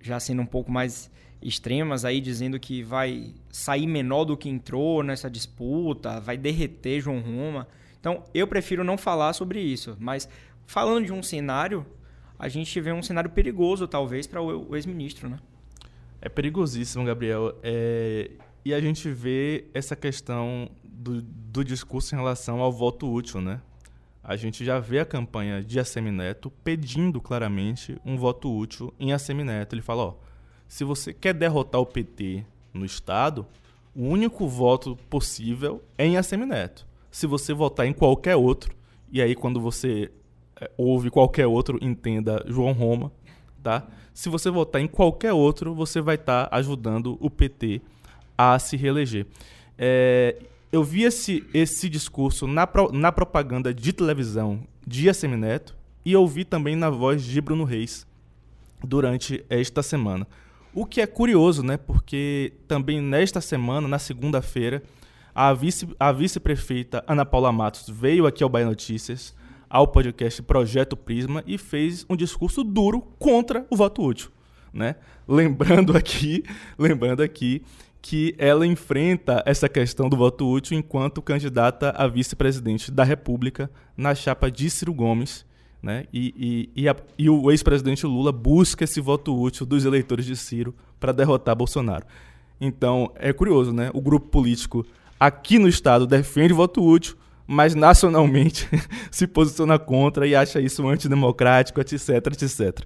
[0.00, 5.02] já sendo um pouco mais extremas aí dizendo que vai sair menor do que entrou
[5.02, 7.68] nessa disputa, vai derreter João Roma.
[8.00, 10.28] Então eu prefiro não falar sobre isso, mas
[10.66, 11.86] falando de um cenário
[12.38, 15.40] a gente vê um cenário perigoso, talvez, para o ex-ministro, né?
[16.20, 17.58] É perigosíssimo, Gabriel.
[17.62, 18.30] É...
[18.64, 23.60] E a gente vê essa questão do, do discurso em relação ao voto útil, né?
[24.22, 29.74] A gente já vê a campanha de Assemineto pedindo claramente um voto útil em Assemineto.
[29.74, 30.14] Ele fala, ó,
[30.68, 33.46] se você quer derrotar o PT no Estado,
[33.96, 36.86] o único voto possível é em Assemineto.
[37.10, 38.76] Se você votar em qualquer outro,
[39.10, 40.10] e aí quando você
[40.60, 43.10] é, ouve qualquer outro, entenda João Roma,
[43.62, 43.88] tá?
[44.12, 47.80] Se você votar em qualquer outro, você vai estar tá ajudando o PT
[48.36, 49.26] a se reeleger.
[49.76, 50.36] É,
[50.70, 56.26] eu vi esse, esse discurso na, pro, na propaganda de televisão de Assemineto e eu
[56.26, 58.06] vi também na voz de Bruno Reis
[58.84, 60.26] durante esta semana.
[60.74, 61.76] O que é curioso, né?
[61.76, 64.82] Porque também nesta semana, na segunda-feira,
[65.34, 69.34] a, vice, a vice-prefeita Ana Paula Matos veio aqui ao Bahia Notícias,
[69.68, 74.30] ao podcast Projeto Prisma, e fez um discurso duro contra o voto útil.
[74.72, 74.96] Né?
[75.26, 76.44] Lembrando aqui,
[76.78, 77.62] lembrando aqui
[78.00, 84.14] que ela enfrenta essa questão do voto útil enquanto candidata a vice-presidente da República na
[84.14, 85.44] chapa de Ciro Gomes,
[85.82, 86.04] né?
[86.12, 90.36] E, e, e, a, e o ex-presidente Lula busca esse voto útil dos eleitores de
[90.36, 92.04] Ciro para derrotar Bolsonaro.
[92.60, 93.90] Então, é curioso, né?
[93.94, 94.84] O grupo político
[95.18, 98.68] aqui no Estado defende voto útil, mas nacionalmente
[99.10, 102.80] se posiciona contra e acha isso antidemocrático, etc, etc.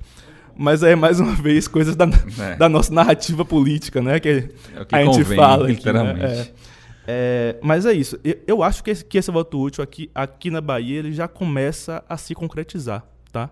[0.54, 2.56] Mas é, mais uma vez, coisas da, é.
[2.56, 4.20] da nossa narrativa política, né?
[4.20, 4.28] Que,
[4.76, 5.90] é que a gente fala aqui.
[5.90, 6.16] Né?
[6.20, 6.48] É.
[7.06, 8.18] É, mas é isso.
[8.46, 12.04] Eu, acho que esse, que esse, voto útil aqui, aqui na Bahia ele já começa
[12.08, 13.50] a se concretizar, tá?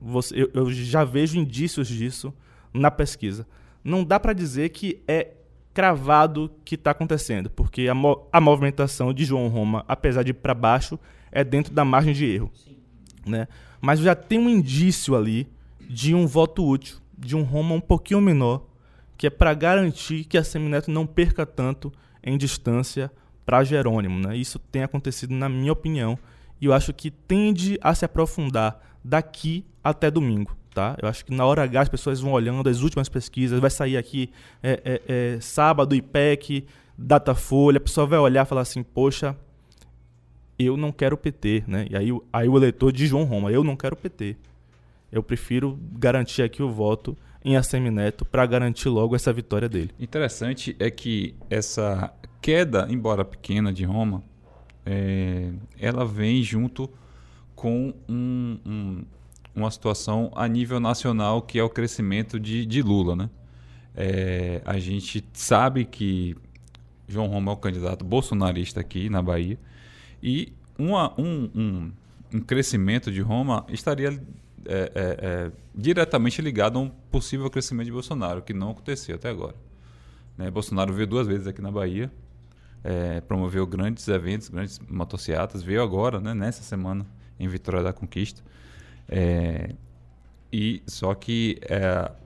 [0.00, 2.34] Você, eu, eu já vejo indícios disso
[2.72, 3.46] na pesquisa.
[3.82, 5.32] Não dá para dizer que é
[5.72, 10.34] cravado que está acontecendo, porque a, mo a movimentação de João Roma, apesar de ir
[10.34, 10.98] para baixo,
[11.30, 12.50] é dentro da margem de erro.
[12.54, 12.76] Sim.
[13.26, 13.48] Né?
[13.80, 15.48] Mas já tem um indício ali
[15.80, 18.66] de um voto útil, de um Roma um pouquinho menor,
[19.16, 23.10] que é para garantir que a Semineto não perca tanto em distância
[23.44, 24.18] para Jerônimo.
[24.18, 24.36] Né?
[24.36, 26.18] Isso tem acontecido, na minha opinião,
[26.60, 30.56] e eu acho que tende a se aprofundar daqui até domingo.
[30.74, 30.96] Tá?
[31.02, 33.96] Eu acho que na hora H as pessoas vão olhando as últimas pesquisas, vai sair
[33.96, 34.30] aqui
[34.62, 35.02] é, é,
[35.34, 36.64] é, sábado, IPEC,
[36.96, 39.36] Datafolha, a pessoa vai olhar e falar assim, poxa,
[40.58, 41.86] eu não quero PT, né?
[41.90, 44.36] E aí, aí o eleitor de João Roma, eu não quero PT.
[45.12, 49.90] Eu prefiro garantir aqui o voto em Assemineto para garantir logo essa vitória dele.
[50.00, 54.22] Interessante é que essa queda, embora pequena, de Roma,
[54.86, 56.88] é, ela vem junto
[57.54, 59.04] com um, um,
[59.54, 63.14] uma situação a nível nacional que é o crescimento de, de Lula.
[63.14, 63.30] Né?
[63.94, 66.36] É, a gente sabe que
[67.06, 69.58] João Roma é o candidato bolsonarista aqui na Bahia
[70.22, 71.92] e uma, um, um,
[72.34, 74.20] um crescimento de Roma estaria
[74.66, 79.28] é, é, é, diretamente ligado a um possível crescimento de Bolsonaro, que não aconteceu até
[79.28, 79.54] agora.
[80.36, 80.50] Né?
[80.50, 82.10] Bolsonaro veio duas vezes aqui na Bahia,
[82.84, 87.06] é, promoveu grandes eventos, grandes motocicletas, veio agora, né, nessa semana,
[87.38, 88.42] em Vitória da Conquista.
[89.08, 89.74] É,
[90.52, 91.60] e só que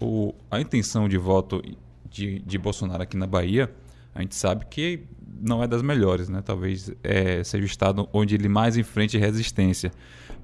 [0.01, 1.63] o, a intenção de voto
[2.11, 3.73] de, de Bolsonaro aqui na Bahia,
[4.15, 5.05] a gente sabe que
[5.41, 6.43] não é das melhores, né?
[6.43, 9.93] Talvez é, seja o estado onde ele mais enfrente resistência.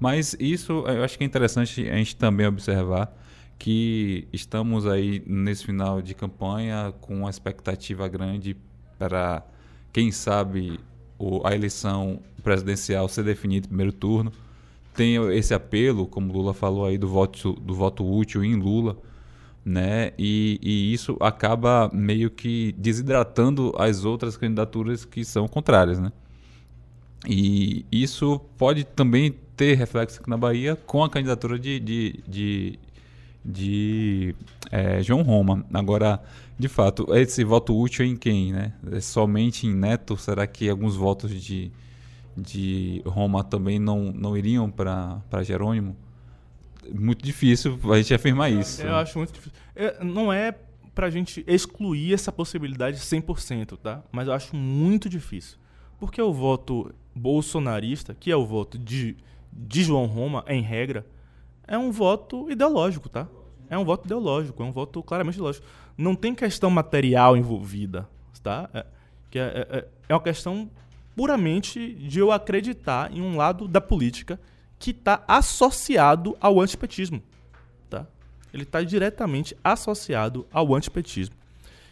[0.03, 3.17] Mas isso eu acho que é interessante a gente também observar
[3.57, 8.57] que estamos aí nesse final de campanha com uma expectativa grande
[8.99, 9.45] para,
[9.93, 10.81] quem sabe,
[11.17, 14.33] o, a eleição presidencial ser definida no primeiro turno.
[14.93, 18.97] Tem esse apelo, como Lula falou aí, do voto, do voto útil em Lula,
[19.65, 20.11] né?
[20.19, 26.11] E, e isso acaba meio que desidratando as outras candidaturas que são contrárias, né?
[27.25, 32.79] E isso pode também ter reflexo aqui na Bahia com a candidatura de, de, de,
[33.45, 34.35] de
[34.71, 35.65] é, João Roma.
[35.73, 36.23] Agora,
[36.59, 38.53] de fato, esse voto útil é em quem?
[38.53, 38.73] Né?
[38.91, 40.17] É somente em Neto?
[40.17, 41.71] Será que alguns votos de,
[42.37, 45.97] de Roma também não, não iriam para Jerônimo?
[46.93, 48.83] Muito difícil a gente afirmar isso.
[48.83, 49.53] Eu acho muito difícil.
[49.77, 50.55] É, não é
[50.95, 54.03] para a gente excluir essa possibilidade 100%, tá?
[54.11, 55.59] Mas eu acho muito difícil.
[55.99, 59.17] Porque o voto bolsonarista, que é o voto de
[59.53, 61.07] de João Roma, em regra,
[61.67, 63.29] é um voto ideológico, tá?
[63.69, 65.67] É um voto ideológico, é um voto claramente ideológico.
[65.97, 68.09] Não tem questão material envolvida,
[68.43, 68.69] tá?
[68.73, 68.87] É,
[69.31, 70.71] que é, é, é uma questão
[71.15, 74.41] puramente de eu acreditar em um lado da política
[74.79, 77.23] que está associado ao antipetismo,
[77.88, 78.07] tá?
[78.53, 81.37] Ele está diretamente associado ao antipetismo.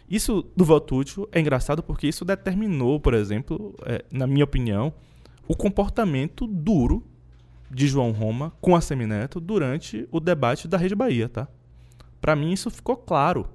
[0.08, 4.92] Isso do voto útil é engraçado porque isso determinou, por exemplo, é, na minha opinião,
[5.46, 7.04] o comportamento duro
[7.70, 11.46] de João Roma com a Semineto durante o debate da Rede Bahia, tá?
[12.20, 13.46] Para mim isso ficou claro,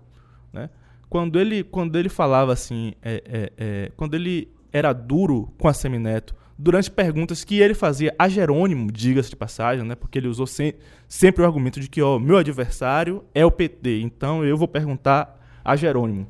[0.54, 0.69] né?
[1.10, 5.73] Quando ele, quando ele falava assim, é, é, é, quando ele era duro com a
[5.73, 9.95] Semineto durante perguntas que ele fazia a Jerônimo, diga-se de passagem, né?
[9.95, 10.75] Porque ele usou se,
[11.08, 15.39] sempre o argumento de que, ó, meu adversário é o PT, então eu vou perguntar
[15.63, 16.28] a Jerônimo.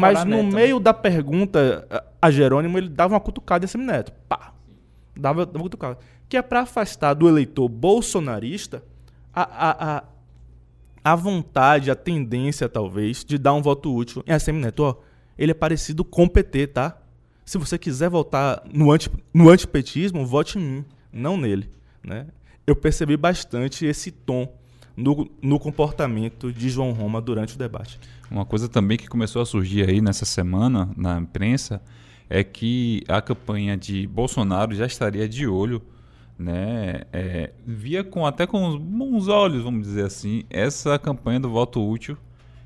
[0.00, 0.62] Mas no Neto, né?
[0.62, 1.86] meio da pergunta
[2.20, 4.12] a- Jerônimo, ele dava uma cutucada em Semineto.
[4.28, 4.52] Pá!
[5.16, 5.98] Dava uma cutucada.
[6.28, 8.82] Que é para afastar do eleitor bolsonarista
[9.32, 10.04] a, a, a,
[11.04, 14.84] a vontade, a tendência, talvez, de dar um voto útil em ACM Neto.
[14.84, 14.96] Ó,
[15.36, 16.98] ele é parecido com o PT, tá?
[17.44, 21.68] Se você quiser votar no, anti, no antipetismo, vote em mim, não nele.
[22.02, 22.26] Né?
[22.66, 24.50] Eu percebi bastante esse tom
[24.96, 28.00] no, no comportamento de João Roma durante o debate.
[28.30, 31.82] Uma coisa também que começou a surgir aí nessa semana na imprensa
[32.28, 35.82] é que a campanha de Bolsonaro já estaria de olho,
[36.38, 37.02] né?
[37.12, 41.86] é, via com até com uns bons olhos, vamos dizer assim, essa campanha do voto
[41.86, 42.16] útil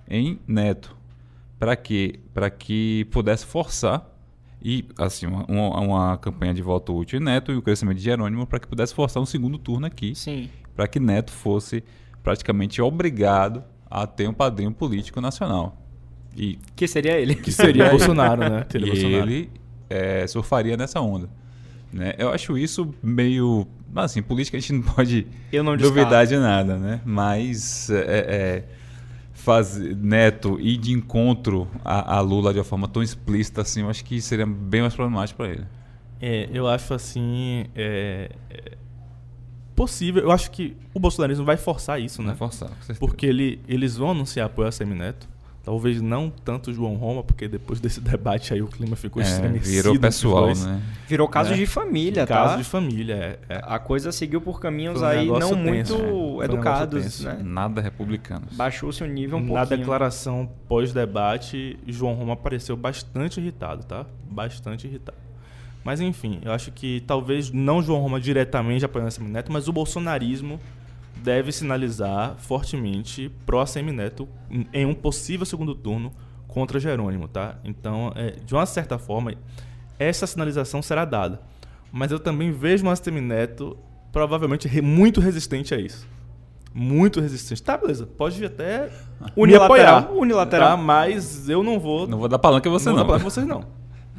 [0.09, 0.97] em Neto.
[1.59, 2.21] Para quê?
[2.33, 4.09] Para que pudesse forçar
[4.63, 8.47] e assim uma, uma, campanha de voto útil em Neto e o crescimento de Jerônimo
[8.47, 10.49] para que pudesse forçar um segundo turno aqui Sim.
[10.75, 11.85] para que Neto fosse
[12.23, 15.77] praticamente obrigado a ter um padrinho político nacional.
[16.37, 17.35] E, Que seria ele.
[17.35, 18.67] Que seria Bolsonaro, né?
[18.69, 19.31] e Seria Bolsonaro.
[19.31, 19.51] ele
[19.89, 21.29] é, surfaria nessa onda.
[21.93, 22.15] Né?
[22.19, 23.67] Eu acho isso meio.
[23.95, 27.01] Assim, política a gente não pode não duvidar de nada, né?
[27.05, 28.65] Mas é, é,
[29.33, 33.89] fazer Neto ir de encontro a, a Lula de uma forma tão explícita assim, eu
[33.89, 35.65] acho que seria bem mais problemático para ele.
[36.21, 37.65] É, eu acho assim.
[37.75, 38.79] é, é
[39.79, 40.25] possível.
[40.25, 42.33] Eu acho que o bolsonarismo vai forçar isso, né?
[42.33, 42.99] é forçar, com certeza.
[42.99, 45.29] Porque ele, eles vão anunciar apoio a Semineto.
[45.69, 49.71] Talvez não tanto João Roma, porque depois desse debate aí o clima ficou É, estremecido.
[49.71, 50.81] virou pessoal, né?
[51.07, 51.57] Virou caso É.
[51.57, 52.57] de família, Caso tá?
[52.57, 53.39] de família, é.
[53.57, 53.61] é.
[53.65, 55.97] A coisa seguiu por caminhos um aí não tenso, muito é.
[55.99, 56.01] Um
[56.39, 57.25] negócio educados, tenso.
[57.27, 57.39] né?
[57.45, 58.57] Nada republicanos.
[58.57, 59.79] Baixou-se o nível um Na pouquinho.
[59.81, 64.07] declaração pós-debate, João Roma pareceu bastante irritado, tá?
[64.31, 65.19] Bastante irritado.
[65.85, 69.73] Mas enfim, eu acho que talvez não João Roma diretamente apoiando a Semineto, mas o
[69.73, 70.59] bolsonarismo
[71.29, 76.11] deve sinalizar fortemente pró Semineto em- um possível segundo turno
[76.47, 77.57] contra Jerônimo, tá?
[77.63, 79.35] Então, é, de uma certa forma,
[79.99, 81.41] essa sinalização será dada.
[81.93, 83.77] Mas eu também vejo uma Semineto
[84.11, 86.07] provavelmente re- muito resistente a isso.
[86.75, 87.63] Muito resistente.
[87.63, 88.07] Tá, beleza.
[88.07, 88.91] Pode até
[89.37, 90.71] Unilateral, apoiar, unilateral.
[90.71, 90.77] tá?
[90.83, 92.07] Mas eu não vou.
[92.07, 93.05] Não vou dar palanca em você, não não.
[93.05, 93.65] vou falar com vocês, não.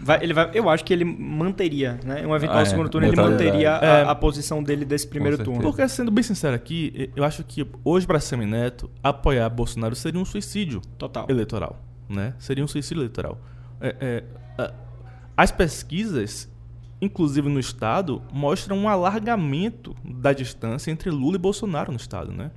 [0.01, 2.25] Vai- ele vai, eu acho que ele manteria, né?
[2.25, 2.65] Um eventual Ah, é.
[2.65, 4.03] segundo turno, ele manteria a, É.
[4.05, 5.61] a posição dele desse primeiro turno.
[5.61, 10.25] Porque, sendo bem sincero aqui, eu acho que hoje, para Semineto, apoiar Bolsonaro seria um
[10.25, 11.25] suicídio Total.
[11.29, 11.81] eleitoral.
[12.07, 12.33] Né?
[12.39, 13.39] Seria um suicídio eleitoral.
[13.81, 14.23] É, é,
[14.57, 14.73] a-
[15.37, 16.49] as pesquisas,
[17.01, 22.31] inclusive no Estado, mostram um alargamento da distância entre Lula e Bolsonaro no Estado.
[22.31, 22.51] Né?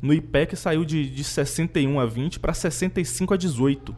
[0.00, 3.94] No IPEC saiu de, de 61 a 20 para 65 a 18.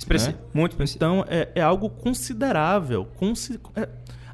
[0.00, 0.34] Expressi- né?
[0.52, 0.96] Muito expressivo.
[0.96, 3.06] Então é, é algo considerável.
[3.16, 3.88] consi- é,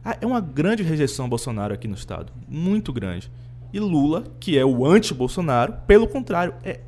[0.04, 2.32] ah, é uma grande rejeição a Bolsonaro aqui no Estado.
[2.48, 3.30] Muito grande.
[3.72, 6.80] E Lula, que é o anti-Bolsonaro, pelo contrário, é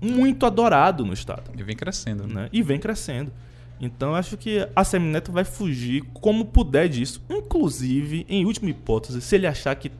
[0.00, 1.50] muito adorado no Estado.
[1.56, 2.26] E vem crescendo.
[2.26, 2.42] né?
[2.44, 2.48] Né?
[2.52, 3.30] E vem crescendo.
[3.80, 7.22] Então eu acho que a Semineto vai fugir como puder disso.
[7.28, 9.90] Inclusive, em última hipótese, se ele achar que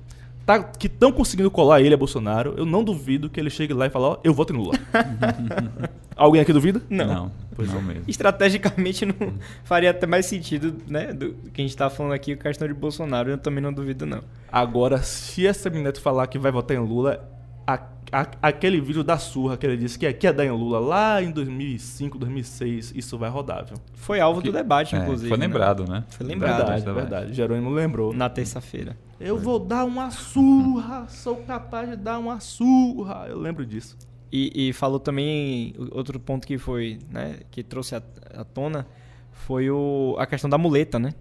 [0.58, 3.86] tá, que estão conseguindo colar ele a Bolsonaro, eu não duvido que ele chegue lá
[3.86, 4.74] e fale, ó, eu voto em Lula.
[6.16, 6.82] Alguém aqui duvida?
[6.90, 7.06] Não.
[7.06, 7.82] Não, Pois não é.
[7.82, 8.02] mesmo.
[8.06, 9.14] Estrategicamente não
[9.64, 11.12] faria até mais sentido, né?
[11.12, 14.04] Do que a gente tá falando aqui, a questão de Bolsonaro, eu também não duvido,
[14.04, 14.20] não.
[14.50, 17.26] Agora, se a Semineto falar que vai votar em Lula,
[17.66, 17.80] a-
[18.12, 20.78] a- aquele vídeo da surra que ele disse que ia, que ia dar em Lula
[20.78, 23.76] lá em 2005, 2006, isso vai rodar, viu?
[23.94, 25.28] Foi alvo do debate, É, inclusive.
[25.28, 25.46] foi né?
[25.46, 26.04] lembrado, né?
[26.08, 26.56] Foi lembrado.
[26.58, 27.08] Verdade, Verdade.
[27.08, 27.32] verdade.
[27.34, 28.12] Jerônimo lembrou.
[28.12, 28.96] Na terça-feira.
[29.20, 33.26] Eu vou dar uma surra, sou capaz de dar uma surra.
[33.28, 33.96] Eu lembro disso.
[34.32, 38.86] E, e falou também, outro ponto que foi, né, que trouxe à tona,
[39.32, 41.12] foi o, a questão da muleta, né?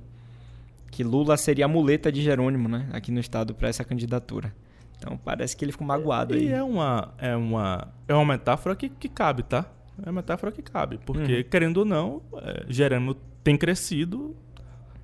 [0.90, 2.88] Que Lula seria a muleta de Jerônimo, né?
[2.94, 4.56] Aqui no estado para essa candidatura.
[4.98, 6.48] Então parece que ele ficou magoado aí.
[6.48, 9.66] E é uma, é uma, é uma metáfora que, que cabe, tá?
[9.98, 11.00] É uma metáfora que cabe.
[11.06, 14.36] Porque, querendo ou não, é, Jerônimo tem crescido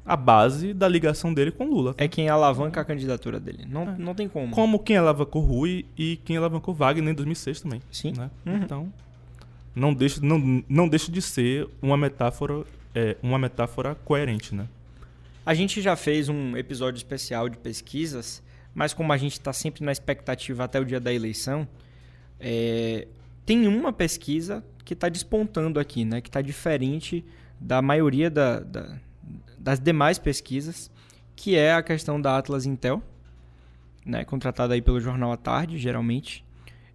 [0.06, 1.96] a base da ligação dele com Lula.
[1.98, 3.66] É quem alavanca a candidatura dele.
[3.68, 4.52] Não, não tem como.
[4.54, 7.82] Como quem alavancou Rui e quem alavancou Wagner em 2006 também.
[7.92, 8.14] Sim.
[8.16, 8.30] né?
[8.46, 8.56] Uhum.
[8.58, 8.94] Então,
[9.76, 14.68] não deixa, não, não deixa de ser uma metáfora, é, uma metáfora coerente, né?
[15.46, 18.42] A gente já fez um episódio especial de pesquisas,
[18.74, 21.68] mas como a gente está sempre na expectativa até o dia da eleição,
[22.40, 23.08] é,
[23.46, 26.22] tem uma pesquisa que está despontando aqui, né?
[26.22, 27.24] Que está diferente
[27.60, 29.00] da maioria da- da-
[29.66, 30.92] das demais pesquisas,
[31.36, 33.02] que é a questão da Atlas Intel,
[34.06, 34.24] né?
[34.24, 36.46] Contratada aí pelo Jornal à Tarde, geralmente,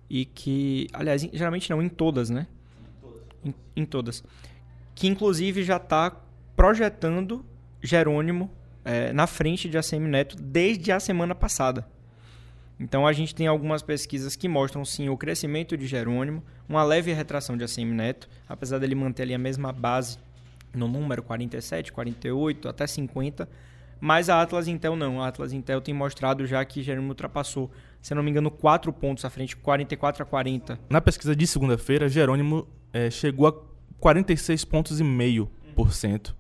[0.08, 2.46] e que, aliás, geralmente não, em todas, né?
[3.44, 4.22] Em, em todas.
[4.94, 6.12] Que inclusive já está
[6.54, 7.44] projetando
[7.82, 8.48] Jerônimo
[8.84, 11.84] é, na frente de ACM Neto desde a semana passada.
[12.78, 17.12] Então a gente tem algumas pesquisas que mostram sim o crescimento de Jerônimo, uma leve
[17.12, 20.18] retração de ACM Neto, apesar dele manter ali a mesma base
[20.74, 23.48] no número 47, 48 até 50,
[24.00, 25.22] mas a Atlas Intel não.
[25.22, 29.24] A Atlas Intel tem mostrado já que Jerônimo ultrapassou, se não me engano, 4 pontos
[29.24, 30.78] à frente, 44 a 40.
[30.88, 33.54] Na pesquisa de segunda-feira, Jerônimo é, chegou a
[33.98, 36.34] 46 pontos e meio por cento.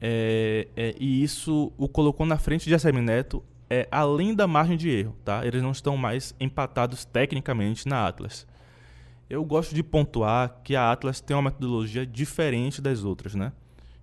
[0.00, 4.76] É, é, e isso o colocou na frente de ACM Neto é, além da margem
[4.76, 5.44] de erro, tá?
[5.44, 8.46] Eles não estão mais empatados tecnicamente na Atlas.
[9.28, 13.52] Eu gosto de pontuar que a Atlas tem uma metodologia diferente das outras, né?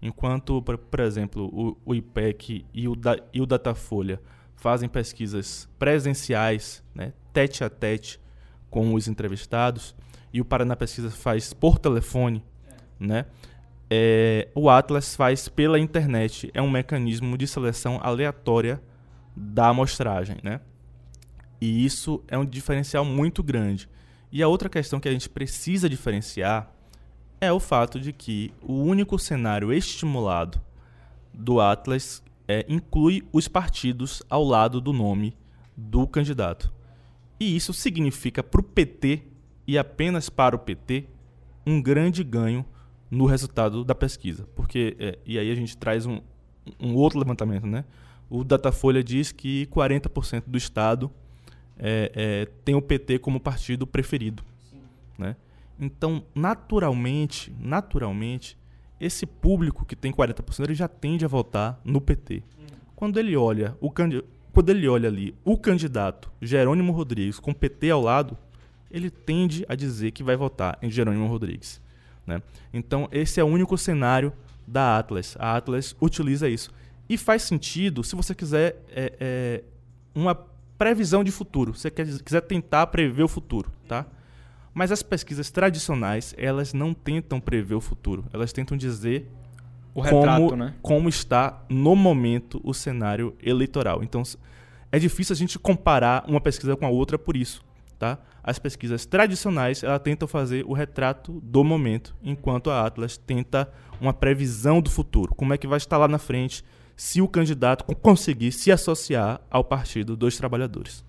[0.01, 2.95] Enquanto, por, exemplo, o, IPEC e o,
[3.32, 4.21] e o Datafolha
[4.57, 8.19] fazem pesquisas presenciais, né, tete a tete
[8.69, 9.95] com os entrevistados,
[10.34, 12.43] e o Paraná Pesquisa faz por telefone,
[12.99, 13.26] né?
[13.89, 16.49] É, o Atlas faz pela internet.
[16.53, 18.82] É um mecanismo de seleção aleatória
[19.36, 20.59] da amostragem, né?
[21.61, 23.88] E isso é um diferencial muito grande.
[24.34, 26.74] E a outra questão que a gente precisa diferenciar
[27.40, 30.60] é o fato de que o único cenário estimulado
[31.32, 35.38] do Atlas é, inclui os partidos ao lado do nome
[35.78, 36.74] do candidato.
[37.40, 39.22] E isso significa para o PT
[39.68, 41.06] e apenas para o PT
[41.64, 42.66] um grande ganho
[43.12, 44.48] no resultado da pesquisa.
[44.56, 46.20] Porque, é, e aí a gente traz um,
[46.80, 47.86] um outro levantamento, né?
[48.34, 51.12] o Datafolha diz que 40% do Estado
[51.78, 54.43] é, é, tem o PT como partido preferido.
[55.17, 55.36] Né?
[55.80, 58.57] Então, naturalmente, naturalmente,
[58.99, 62.43] esse público que tem 40% ele já tende a votar no PT.
[62.95, 68.01] Quando ele olha o quando ele olha ali o candidato Jerônimo Rodrigues com PT ao
[68.01, 68.38] lado,
[68.89, 71.82] ele tende a dizer que vai votar em Jerônimo Rodrigues.
[72.26, 72.41] Né?
[72.71, 74.32] Então, esse é o único cenário
[74.67, 75.36] da Atlas.
[75.39, 76.71] A Atlas utiliza isso.
[77.09, 79.63] E faz sentido se você quiser é, é,
[80.15, 80.36] uma
[80.84, 84.06] previsão de futuro, se você quiser tentar prever o futuro, tá?
[84.74, 89.32] Mas as pesquisas tradicionais, elas não tentam prever o futuro, elas tentam dizer
[89.96, 90.74] o retrato, como, né?
[90.82, 94.04] como está no momento o cenário eleitoral.
[94.04, 94.24] Então,
[94.92, 97.64] é difícil a gente comparar uma pesquisa com a outra por isso,
[97.98, 98.18] tá?
[98.44, 103.72] As pesquisas tradicionais, elas tentam fazer o retrato do momento, enquanto a Atlas tenta
[104.02, 105.34] uma previsão do futuro.
[105.34, 106.62] Como é que vai estar lá na frente?
[106.96, 111.04] Se o candidato conseguir se associar ao Partido dos Trabalhadores.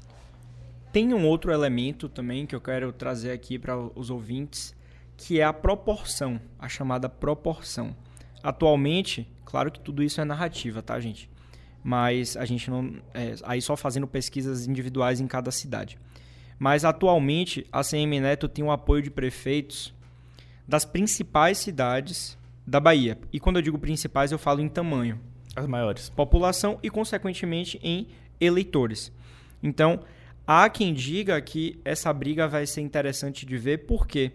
[0.93, 4.75] Tem um outro elemento também que eu quero trazer aqui para os ouvintes,
[5.17, 7.97] que é a proporção, a chamada proporção.
[8.43, 11.29] Atualmente, claro que tudo isso é narrativa, tá, gente?
[11.83, 12.95] Mas a gente não.
[13.13, 15.99] É, aí só fazendo pesquisas individuais em cada cidade.
[16.59, 19.93] Mas atualmente a CM Neto tem o apoio de prefeitos
[20.67, 23.19] das principais cidades da Bahia.
[23.33, 25.21] E quando eu digo principais, eu falo em tamanho.
[25.57, 26.09] As maiores.
[26.09, 28.09] População e, consequentemente, em
[28.41, 29.13] eleitores.
[29.63, 30.01] Então,
[30.47, 34.33] há quem diga que essa briga vai ser interessante de ver, porque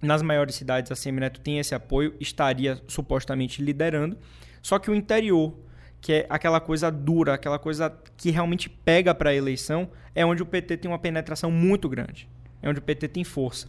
[0.00, 4.16] nas maiores cidades a Semineto tem esse apoio, estaria supostamente liderando,
[4.62, 5.54] só que o interior,
[6.00, 10.42] que é aquela coisa dura, aquela coisa que realmente pega para a eleição, é onde
[10.42, 12.28] o PT tem uma penetração muito grande,
[12.62, 13.68] é onde o PT tem força.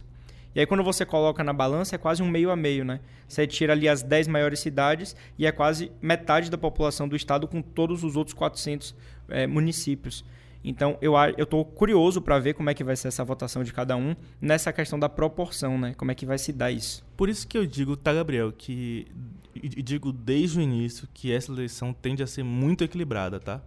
[0.56, 3.00] E aí quando você coloca na balança é quase um meio a meio, né?
[3.28, 7.46] Você tira ali as 10 maiores cidades e é quase metade da população do estado
[7.46, 8.94] com todos os outros 400
[9.28, 10.24] é, municípios.
[10.64, 13.98] Então eu estou curioso para ver como é que vai ser essa votação de cada
[13.98, 15.92] um nessa questão da proporção, né?
[15.94, 17.04] Como é que vai se dar isso.
[17.18, 19.06] Por isso que eu digo, tá, Gabriel, que
[19.54, 23.60] digo desde o início que essa eleição tende a ser muito equilibrada, tá?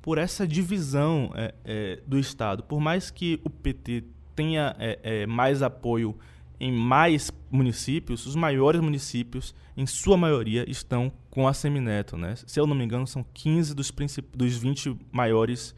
[0.00, 2.62] Por essa divisão é, é, do Estado.
[2.62, 4.04] Por mais que o PT
[4.38, 6.16] tenha é, é, mais apoio
[6.60, 12.16] em mais municípios, os maiores municípios, em sua maioria, estão com a Semineto.
[12.16, 12.36] Né?
[12.46, 13.92] Se eu não me engano, são 15 dos,
[14.32, 15.74] dos 20 maiores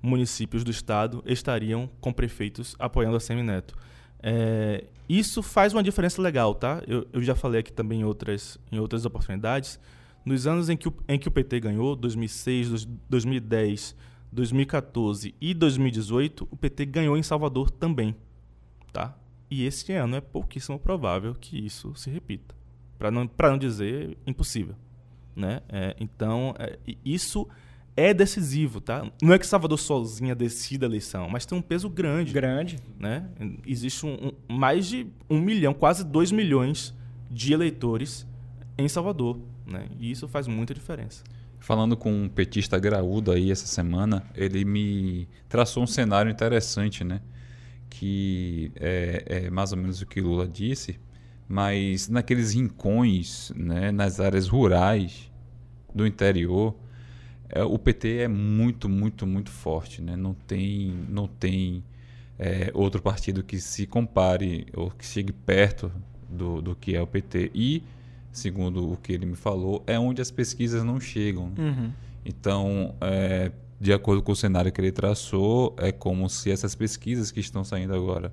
[0.00, 3.74] municípios do estado estariam com prefeitos apoiando a Semineto.
[4.22, 6.82] É, isso faz uma diferença legal, tá?
[6.86, 9.80] Eu, eu, já falei aqui também em outras, em outras oportunidades.
[10.24, 13.96] Nos anos em que, o, em que o PT ganhou, 2006, 2010,
[14.36, 18.14] 2014 e 2018, o PT ganhou em Salvador também,
[18.92, 19.16] tá?
[19.50, 22.54] E este ano é pouquíssimo provável que isso se repita,
[22.98, 24.76] para não para não dizer impossível,
[25.34, 25.62] né?
[25.68, 27.48] É, então é, isso
[27.96, 29.10] é decisivo, tá?
[29.22, 32.32] Não é que Salvador sozinha decida a eleição, mas tem um peso grande.
[32.32, 32.78] Grande.
[32.98, 33.26] Né?
[33.66, 36.94] Existe um, um, mais de um milhão, quase dois milhões
[37.30, 38.26] de eleitores
[38.76, 39.88] em Salvador, né?
[39.98, 41.24] E isso faz muita diferença.
[41.58, 47.20] Falando com um petista graúdo aí essa semana, ele me traçou um cenário interessante, né?
[47.90, 50.98] Que é, é mais ou menos o que Lula disse,
[51.48, 55.30] mas naqueles rincões, né, nas áreas rurais
[55.94, 56.74] do interior,
[57.48, 60.02] é, o PT é muito, muito, muito forte.
[60.02, 60.16] Né?
[60.16, 61.84] Não tem, não tem
[62.38, 65.90] é, outro partido que se compare ou que chegue perto
[66.28, 67.50] do, do que é o PT.
[67.54, 67.82] E,
[68.36, 71.50] segundo o que ele me falou, é onde as pesquisas não chegam.
[71.56, 71.64] Né?
[71.64, 71.92] Uhum.
[72.24, 77.30] Então, é, de acordo com o cenário que ele traçou, é como se essas pesquisas
[77.30, 78.32] que estão saindo agora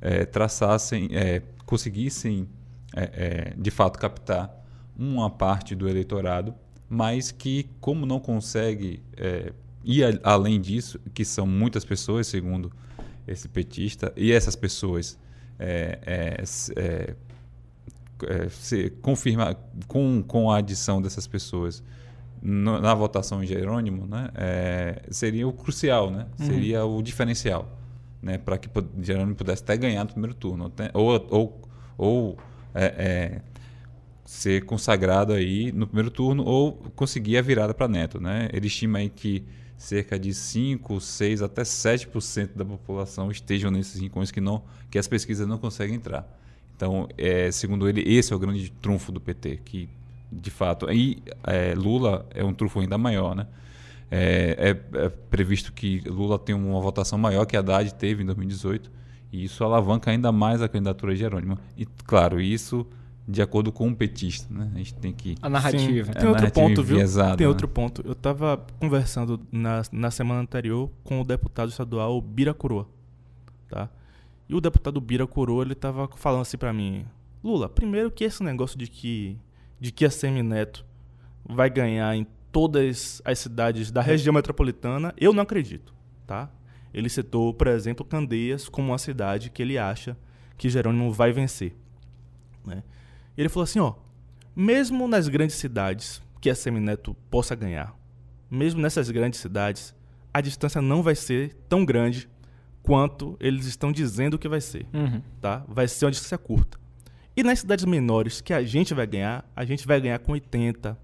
[0.00, 2.48] é, traçassem, é, conseguissem
[2.94, 4.50] é, é, de fato captar
[4.96, 6.54] uma parte do eleitorado,
[6.88, 9.52] mas que, como não consegue é,
[9.84, 12.72] ir a, além disso, que são muitas pessoas, segundo
[13.26, 15.18] esse petista, e essas pessoas
[15.58, 17.14] é,
[18.50, 19.56] se confirma
[19.86, 21.82] com, com a adição dessas pessoas
[22.42, 26.26] no, na votação em Jerônimo, né, é, seria o crucial, né?
[26.38, 26.46] Uhum.
[26.46, 27.68] Seria o diferencial,
[28.22, 28.38] né?
[28.38, 28.68] Para que
[29.02, 31.60] Jerônimo pudesse até ganhar no primeiro turno, ou, ou,
[31.96, 32.38] ou
[32.74, 33.40] é, é,
[34.24, 38.48] ser consagrado aí no primeiro turno, ou conseguir a virada para Neto, né?
[38.52, 39.44] Ele estima aí que
[39.76, 45.06] cerca de 5, 6 até 7% da população estejam nesses rincões que não que as
[45.06, 46.28] pesquisas não conseguem entrar.
[46.78, 49.88] Então, é, segundo ele, esse é o grande trunfo do PT, que
[50.30, 50.88] de fato.
[50.92, 53.48] E é, Lula é um trunfo ainda maior, né?
[54.08, 58.26] É, é, é, previsto que Lula tenha uma votação maior que a Haddad teve em
[58.26, 58.90] 2018
[59.30, 61.58] e isso alavanca ainda mais a candidatura de Jerônimo.
[61.76, 62.86] E, claro, isso
[63.26, 64.70] de acordo com um petista, né?
[64.72, 65.34] A gente tem que...
[65.42, 66.06] A narrativa.
[66.06, 66.98] Sim, tem é, outro ponto, viu?
[67.36, 67.48] Tem né?
[67.48, 68.02] outro ponto.
[68.06, 72.86] Eu estava conversando na, na semana anterior com o deputado estadual Bira Coroa,
[73.68, 73.90] tá?
[74.48, 77.04] E o deputado Bira Coroa, ele estava falando assim para mim,
[77.44, 79.38] Lula, primeiro que esse negócio de que
[79.80, 80.84] de que a Semineto
[81.44, 85.94] vai ganhar em todas as cidades da região metropolitana, eu não acredito,
[86.26, 86.50] tá?
[86.92, 90.16] Ele citou, por exemplo, Candeias como uma cidade que ele acha
[90.56, 91.76] que Jerônimo vai vencer.
[92.64, 92.82] Né?
[93.36, 93.94] Ele falou assim, ó,
[94.56, 97.94] mesmo nas grandes cidades que a Semineto possa ganhar,
[98.50, 99.94] mesmo nessas grandes cidades,
[100.32, 102.28] a distância não vai ser tão grande
[102.88, 105.20] quanto eles estão dizendo que vai ser, uhum.
[105.42, 105.62] tá?
[105.68, 106.78] Vai ser uma distância curta.
[107.36, 110.98] E nas cidades menores que a gente vai ganhar, a gente vai ganhar com 80,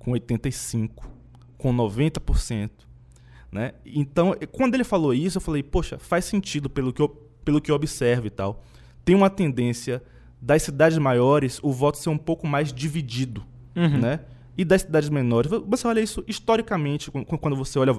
[0.00, 1.08] com 85,
[1.56, 2.70] com 90%.
[3.52, 3.72] Né?
[3.86, 7.08] Então, quando ele falou isso, eu falei, poxa, faz sentido pelo que eu,
[7.44, 8.64] pelo que eu observo e tal.
[9.04, 10.02] Tem uma tendência
[10.42, 13.44] das cidades maiores o voto ser um pouco mais dividido,
[13.76, 13.98] uhum.
[14.00, 14.20] né?
[14.56, 17.96] E das cidades menores, você olha isso historicamente, quando você olha,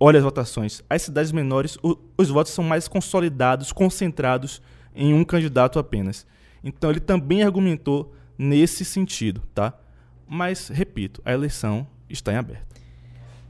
[0.00, 0.82] olha as votações.
[0.88, 4.62] As cidades menores, o, os votos são mais consolidados, concentrados
[4.94, 6.26] em um candidato apenas.
[6.64, 9.78] Então ele também argumentou nesse sentido, tá?
[10.26, 12.80] Mas, repito, a eleição está em aberto.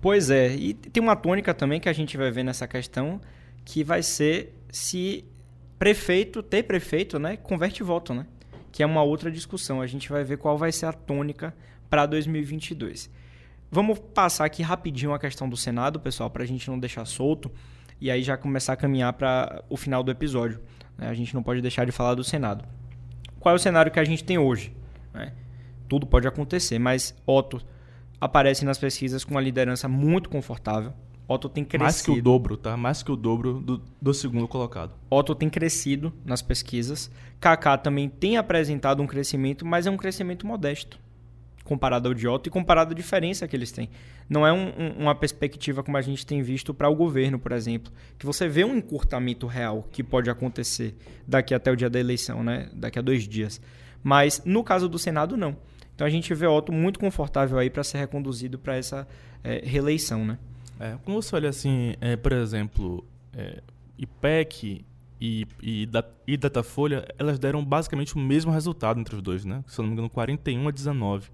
[0.01, 3.21] Pois é, e tem uma tônica também que a gente vai ver nessa questão,
[3.65, 5.25] que vai ser se
[5.79, 8.27] prefeito, ter prefeito, né, converte voto, né?
[8.73, 9.81] Que é uma outra discussão.
[9.81, 11.55] A gente vai ver qual vai ser a tônica
[11.89, 13.11] para 2022.
[13.73, 17.51] Vamos passar aqui rapidinho a questão do Senado, pessoal, para a gente não deixar solto
[18.01, 20.61] e aí já começar a caminhar para o final do episódio.
[20.99, 21.09] Né?
[21.09, 22.65] A gente não pode deixar de falar do Senado
[23.39, 24.75] qual é o cenário que a gente tem hoje.
[25.15, 25.33] Né?
[25.89, 27.61] Tudo pode acontecer, mas Otto
[28.21, 30.93] aparece nas pesquisas com uma liderança muito confortável.
[31.29, 31.85] Otto tem crescido.
[31.85, 32.77] Mais que o dobro, tá?
[32.77, 34.93] Mais que o dobro do, do segundo colocado.
[35.09, 37.09] Otto tem crescido nas pesquisas.
[37.39, 40.99] Kaká também tem apresentado um crescimento, mas é um crescimento modesto
[41.65, 43.91] comparado ao de Otto e comparado à diferença que eles têm.
[44.29, 47.53] Não é um, um, uma perspectiva como a gente tem visto para o governo, por
[47.53, 50.97] exemplo, que você vê um encurtamento real que pode acontecer
[51.27, 52.69] daqui até o dia da eleição, né?
[52.73, 53.61] daqui a dois dias.
[54.03, 55.57] Mas no caso do Senado, não.
[55.95, 59.07] Então a gente vê Otto muito confortável aí para ser reconduzido para essa
[59.45, 60.25] é, reeleição.
[60.25, 60.39] Né?
[60.79, 63.05] É, quando você olha assim, é, por exemplo,
[63.35, 63.63] é,
[63.99, 64.85] IPEC
[65.21, 65.89] e, e,
[66.27, 69.63] e Datafolha, elas deram basicamente o mesmo resultado entre os dois, né?
[69.67, 71.31] Se eu não me engano, 41 a 19.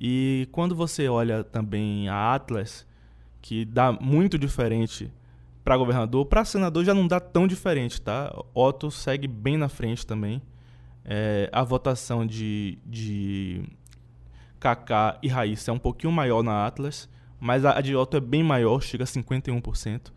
[0.00, 2.86] E quando você olha também a Atlas,
[3.40, 5.12] que dá muito diferente
[5.64, 8.34] para governador, para senador já não dá tão diferente, tá?
[8.52, 10.42] Otto segue bem na frente também.
[11.04, 13.62] É, a votação de, de
[14.58, 18.42] Kaká e Raíssa é um pouquinho maior na Atlas, mas a de Otto é bem
[18.42, 20.12] maior, chega a 51%.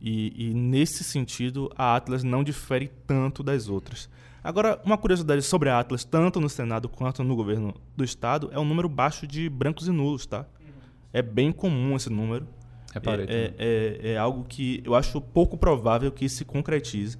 [0.00, 4.08] E, e nesse sentido, a Atlas não difere tanto das outras.
[4.46, 8.58] Agora, uma curiosidade sobre a Atlas, tanto no Senado quanto no governo do Estado, é
[8.60, 10.46] um número baixo de brancos e nulos, tá?
[11.12, 12.46] É bem comum esse número.
[12.94, 13.26] Reparei.
[13.28, 17.18] É, é, é, é algo que eu acho pouco provável que se concretize,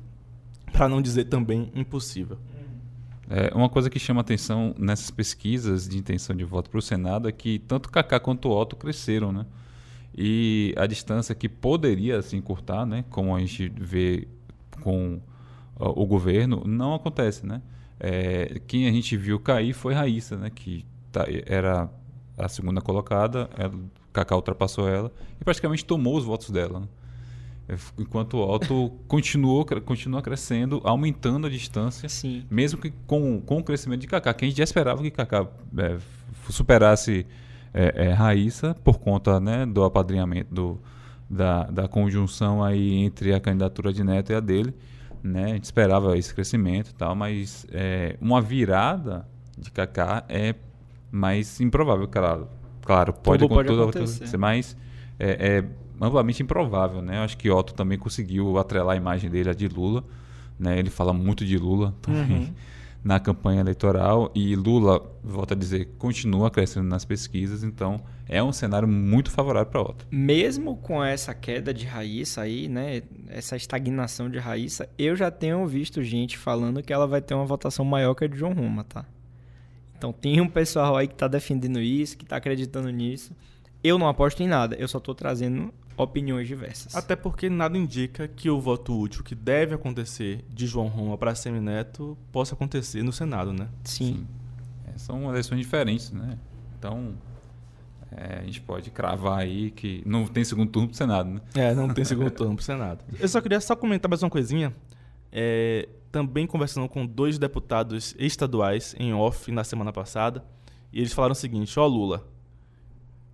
[0.70, 2.38] para não dizer também impossível.
[3.28, 7.28] É, uma coisa que chama atenção nessas pesquisas de intenção de voto para o Senado
[7.28, 9.46] é que tanto Kaká quanto Otto cresceram, né?
[10.16, 13.04] E a distância que poderia se encurtar, né?
[13.10, 14.28] Como a gente vê
[14.80, 15.20] com
[15.78, 17.62] o governo, não acontece, né?
[17.98, 20.50] É, quem a gente viu cair foi Raíssa, né?
[20.54, 21.88] Que tá, era
[22.36, 23.72] a segunda colocada, ela,
[24.12, 26.80] Kaká ultrapassou ela e praticamente tomou os votos dela.
[26.80, 26.86] né?
[27.98, 32.44] Enquanto o Otto continuou, continua crescendo, aumentando a distância, Sim.
[32.50, 35.46] mesmo que com, com o crescimento de Kaká, que a gente já esperava que Kaká
[35.78, 35.98] é,
[36.48, 37.26] superasse
[37.74, 40.80] é, é, Raíssa por conta né, do apadrinhamento, do,
[41.28, 44.74] da, da conjunção aí entre a candidatura de Neto e a dele.
[45.26, 45.44] Né?
[45.44, 49.26] A gente esperava esse crescimento e tal, mas é, uma virada
[49.58, 50.54] de Kaká é
[51.10, 52.48] mais improvável, claro.
[52.82, 54.36] Claro, pode, Tudo pode tudo acontecer.
[54.36, 54.76] mas
[55.18, 55.64] é, é
[56.00, 57.18] amplamente improvável, né?
[57.18, 60.04] Eu acho que Otto também conseguiu atrelar a imagem dele à de Lula,
[60.56, 60.78] né?
[60.78, 62.54] Ele fala muito de Lula também Uhum.
[63.06, 68.52] na campanha eleitoral e Lula, volto a dizer, continua crescendo nas pesquisas, então é um
[68.52, 70.06] cenário muito favorável para Otto.
[70.10, 73.02] Mesmo com essa queda de Raíssa aí, né?
[73.28, 77.44] Essa estagnação de Raíssa, eu já tenho visto gente falando que ela vai ter uma
[77.44, 79.04] votação maior que a de João Roma, tá?
[79.96, 83.32] Então tem um pessoal aí que tá defendendo isso, que tá acreditando nisso.
[83.84, 86.94] Eu não aposto em nada, eu só tô trazendo opiniões diversas.
[86.94, 91.34] Até porque nada indica que o voto útil que deve acontecer de João Roma para
[91.34, 93.68] Semineto possa acontecer no Senado, né?
[93.84, 94.26] Sim.
[94.86, 96.38] É, são eleições diferentes, né?
[96.78, 97.14] Então
[98.10, 101.40] é, a gente pode cravar aí que não tem segundo turno pro Senado, né?
[101.54, 103.04] É, não tem segundo turno pro Senado.
[103.18, 104.74] Eu só queria só comentar mais uma coisinha.
[105.32, 110.42] É, também conversando com dois deputados estaduais em off na semana passada,
[110.92, 112.26] e eles falaram o seguinte: ó, Lula,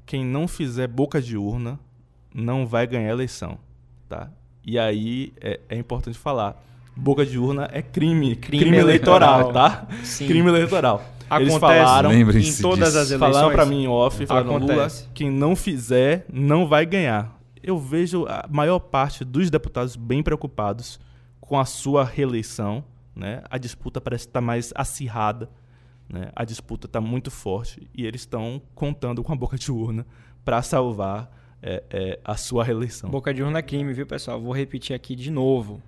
[0.05, 1.79] quem não fizer boca de urna
[2.35, 3.59] não vai ganhar a eleição,
[4.09, 4.31] tá?
[4.65, 6.63] E aí é, é importante falar.
[6.95, 9.71] Boca de urna é crime, crime, Crime eleitoral, eleitoral.
[9.71, 9.87] tá?
[10.05, 10.27] Sim.
[10.27, 11.03] Crime eleitoral.
[11.41, 12.99] Eles Acontece falaram, Lembrem-se em todas disso.
[12.99, 13.33] as eleições.
[13.35, 17.39] Falaram pra mim em off, falaram, Lula, quem não fizer, não vai ganhar.
[17.63, 21.01] Eu vejo a maior parte dos deputados bem preocupados
[21.41, 22.85] com a sua reeleição,
[23.17, 23.43] né?
[23.49, 25.49] A disputa parece estar mais acirrada,
[26.07, 26.31] né?
[26.37, 30.05] A disputa está muito forte e eles estão contando com a boca de urna
[30.45, 31.31] para salvar
[31.63, 33.09] é, é, a sua reeleição.
[33.11, 34.41] Boca de urna é crime, viu, pessoal?
[34.41, 35.81] Vou repetir aqui de novo.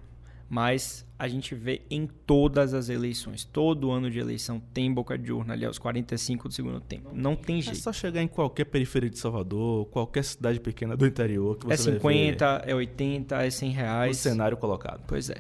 [0.49, 3.45] Mas a gente vê em todas as eleições.
[3.45, 7.11] Todo ano de eleição tem boca de urna ali aos 45 do segundo tempo.
[7.13, 7.79] Não tem É jeito.
[7.79, 11.91] só chegar em qualquer periferia de Salvador, qualquer cidade pequena do interior que É você
[11.93, 14.17] vai 50, é 80, é 100 ver o reais.
[14.19, 15.03] cenário colocado.
[15.09, 15.39] Pois é.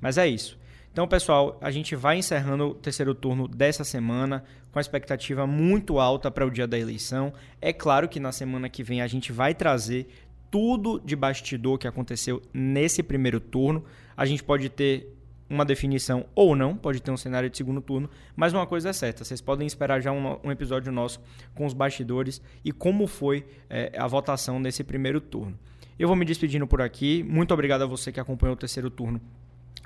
[0.00, 0.58] Mas é isso.
[0.92, 4.42] Então, pessoal, a gente vai encerrando o terceiro turno dessa semana
[4.76, 7.32] com a expectativa muito alta para o dia da eleição.
[7.62, 10.06] É claro que na semana que vem a gente vai trazer
[10.50, 13.82] tudo de bastidor que aconteceu nesse primeiro turno.
[14.14, 15.16] A gente pode ter
[15.48, 18.92] uma definição ou não, pode ter um cenário de segundo turno, mas uma coisa é
[18.92, 21.22] certa, vocês podem esperar já um, um episódio nosso
[21.54, 25.58] com os bastidores e como foi eh, a votação nesse primeiro turno.
[25.98, 29.22] Eu vou me despedindo por aqui, muito obrigado a você que acompanhou o terceiro turno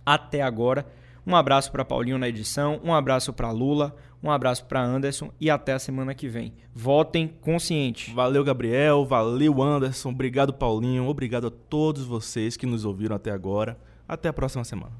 [0.05, 0.85] até agora.
[1.27, 5.49] Um abraço para Paulinho na edição, um abraço para Lula, um abraço para Anderson e
[5.49, 6.53] até a semana que vem.
[6.75, 8.13] Votem consciente.
[8.13, 9.05] Valeu, Gabriel.
[9.05, 10.11] Valeu, Anderson.
[10.11, 11.07] Obrigado, Paulinho.
[11.07, 13.79] Obrigado a todos vocês que nos ouviram até agora.
[14.07, 14.93] Até a próxima semana.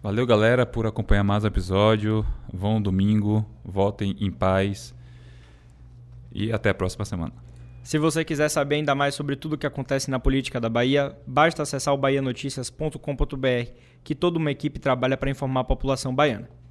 [0.00, 2.24] Valeu, galera, por acompanhar mais o episódio.
[2.52, 4.94] Vão domingo, votem em paz.
[6.32, 7.32] E até a próxima semana.
[7.82, 11.16] Se você quiser saber ainda mais sobre tudo o que acontece na política da Bahia,
[11.26, 13.72] basta acessar o bahianoticias.com.br,
[14.04, 16.61] que toda uma equipe trabalha para informar a população baiana.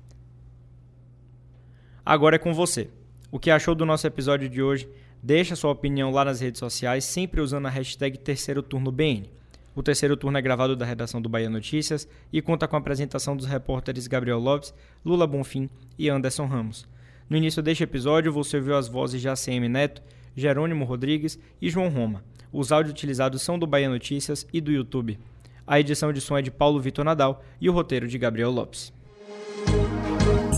[2.11, 2.89] Agora é com você.
[3.31, 4.85] O que achou do nosso episódio de hoje?
[5.23, 9.31] Deixa sua opinião lá nas redes sociais, sempre usando a hashtag Terceiro Turno BN.
[9.73, 13.37] O terceiro turno é gravado da redação do Bahia Notícias e conta com a apresentação
[13.37, 14.73] dos repórteres Gabriel Lopes,
[15.05, 16.85] Lula Bonfim e Anderson Ramos.
[17.29, 20.01] No início deste episódio, você ouviu as vozes de ACM Neto,
[20.35, 22.25] Jerônimo Rodrigues e João Roma.
[22.51, 25.17] Os áudios utilizados são do Bahia Notícias e do YouTube.
[25.65, 28.91] A edição de som é de Paulo Vitor Nadal e o roteiro de Gabriel Lopes.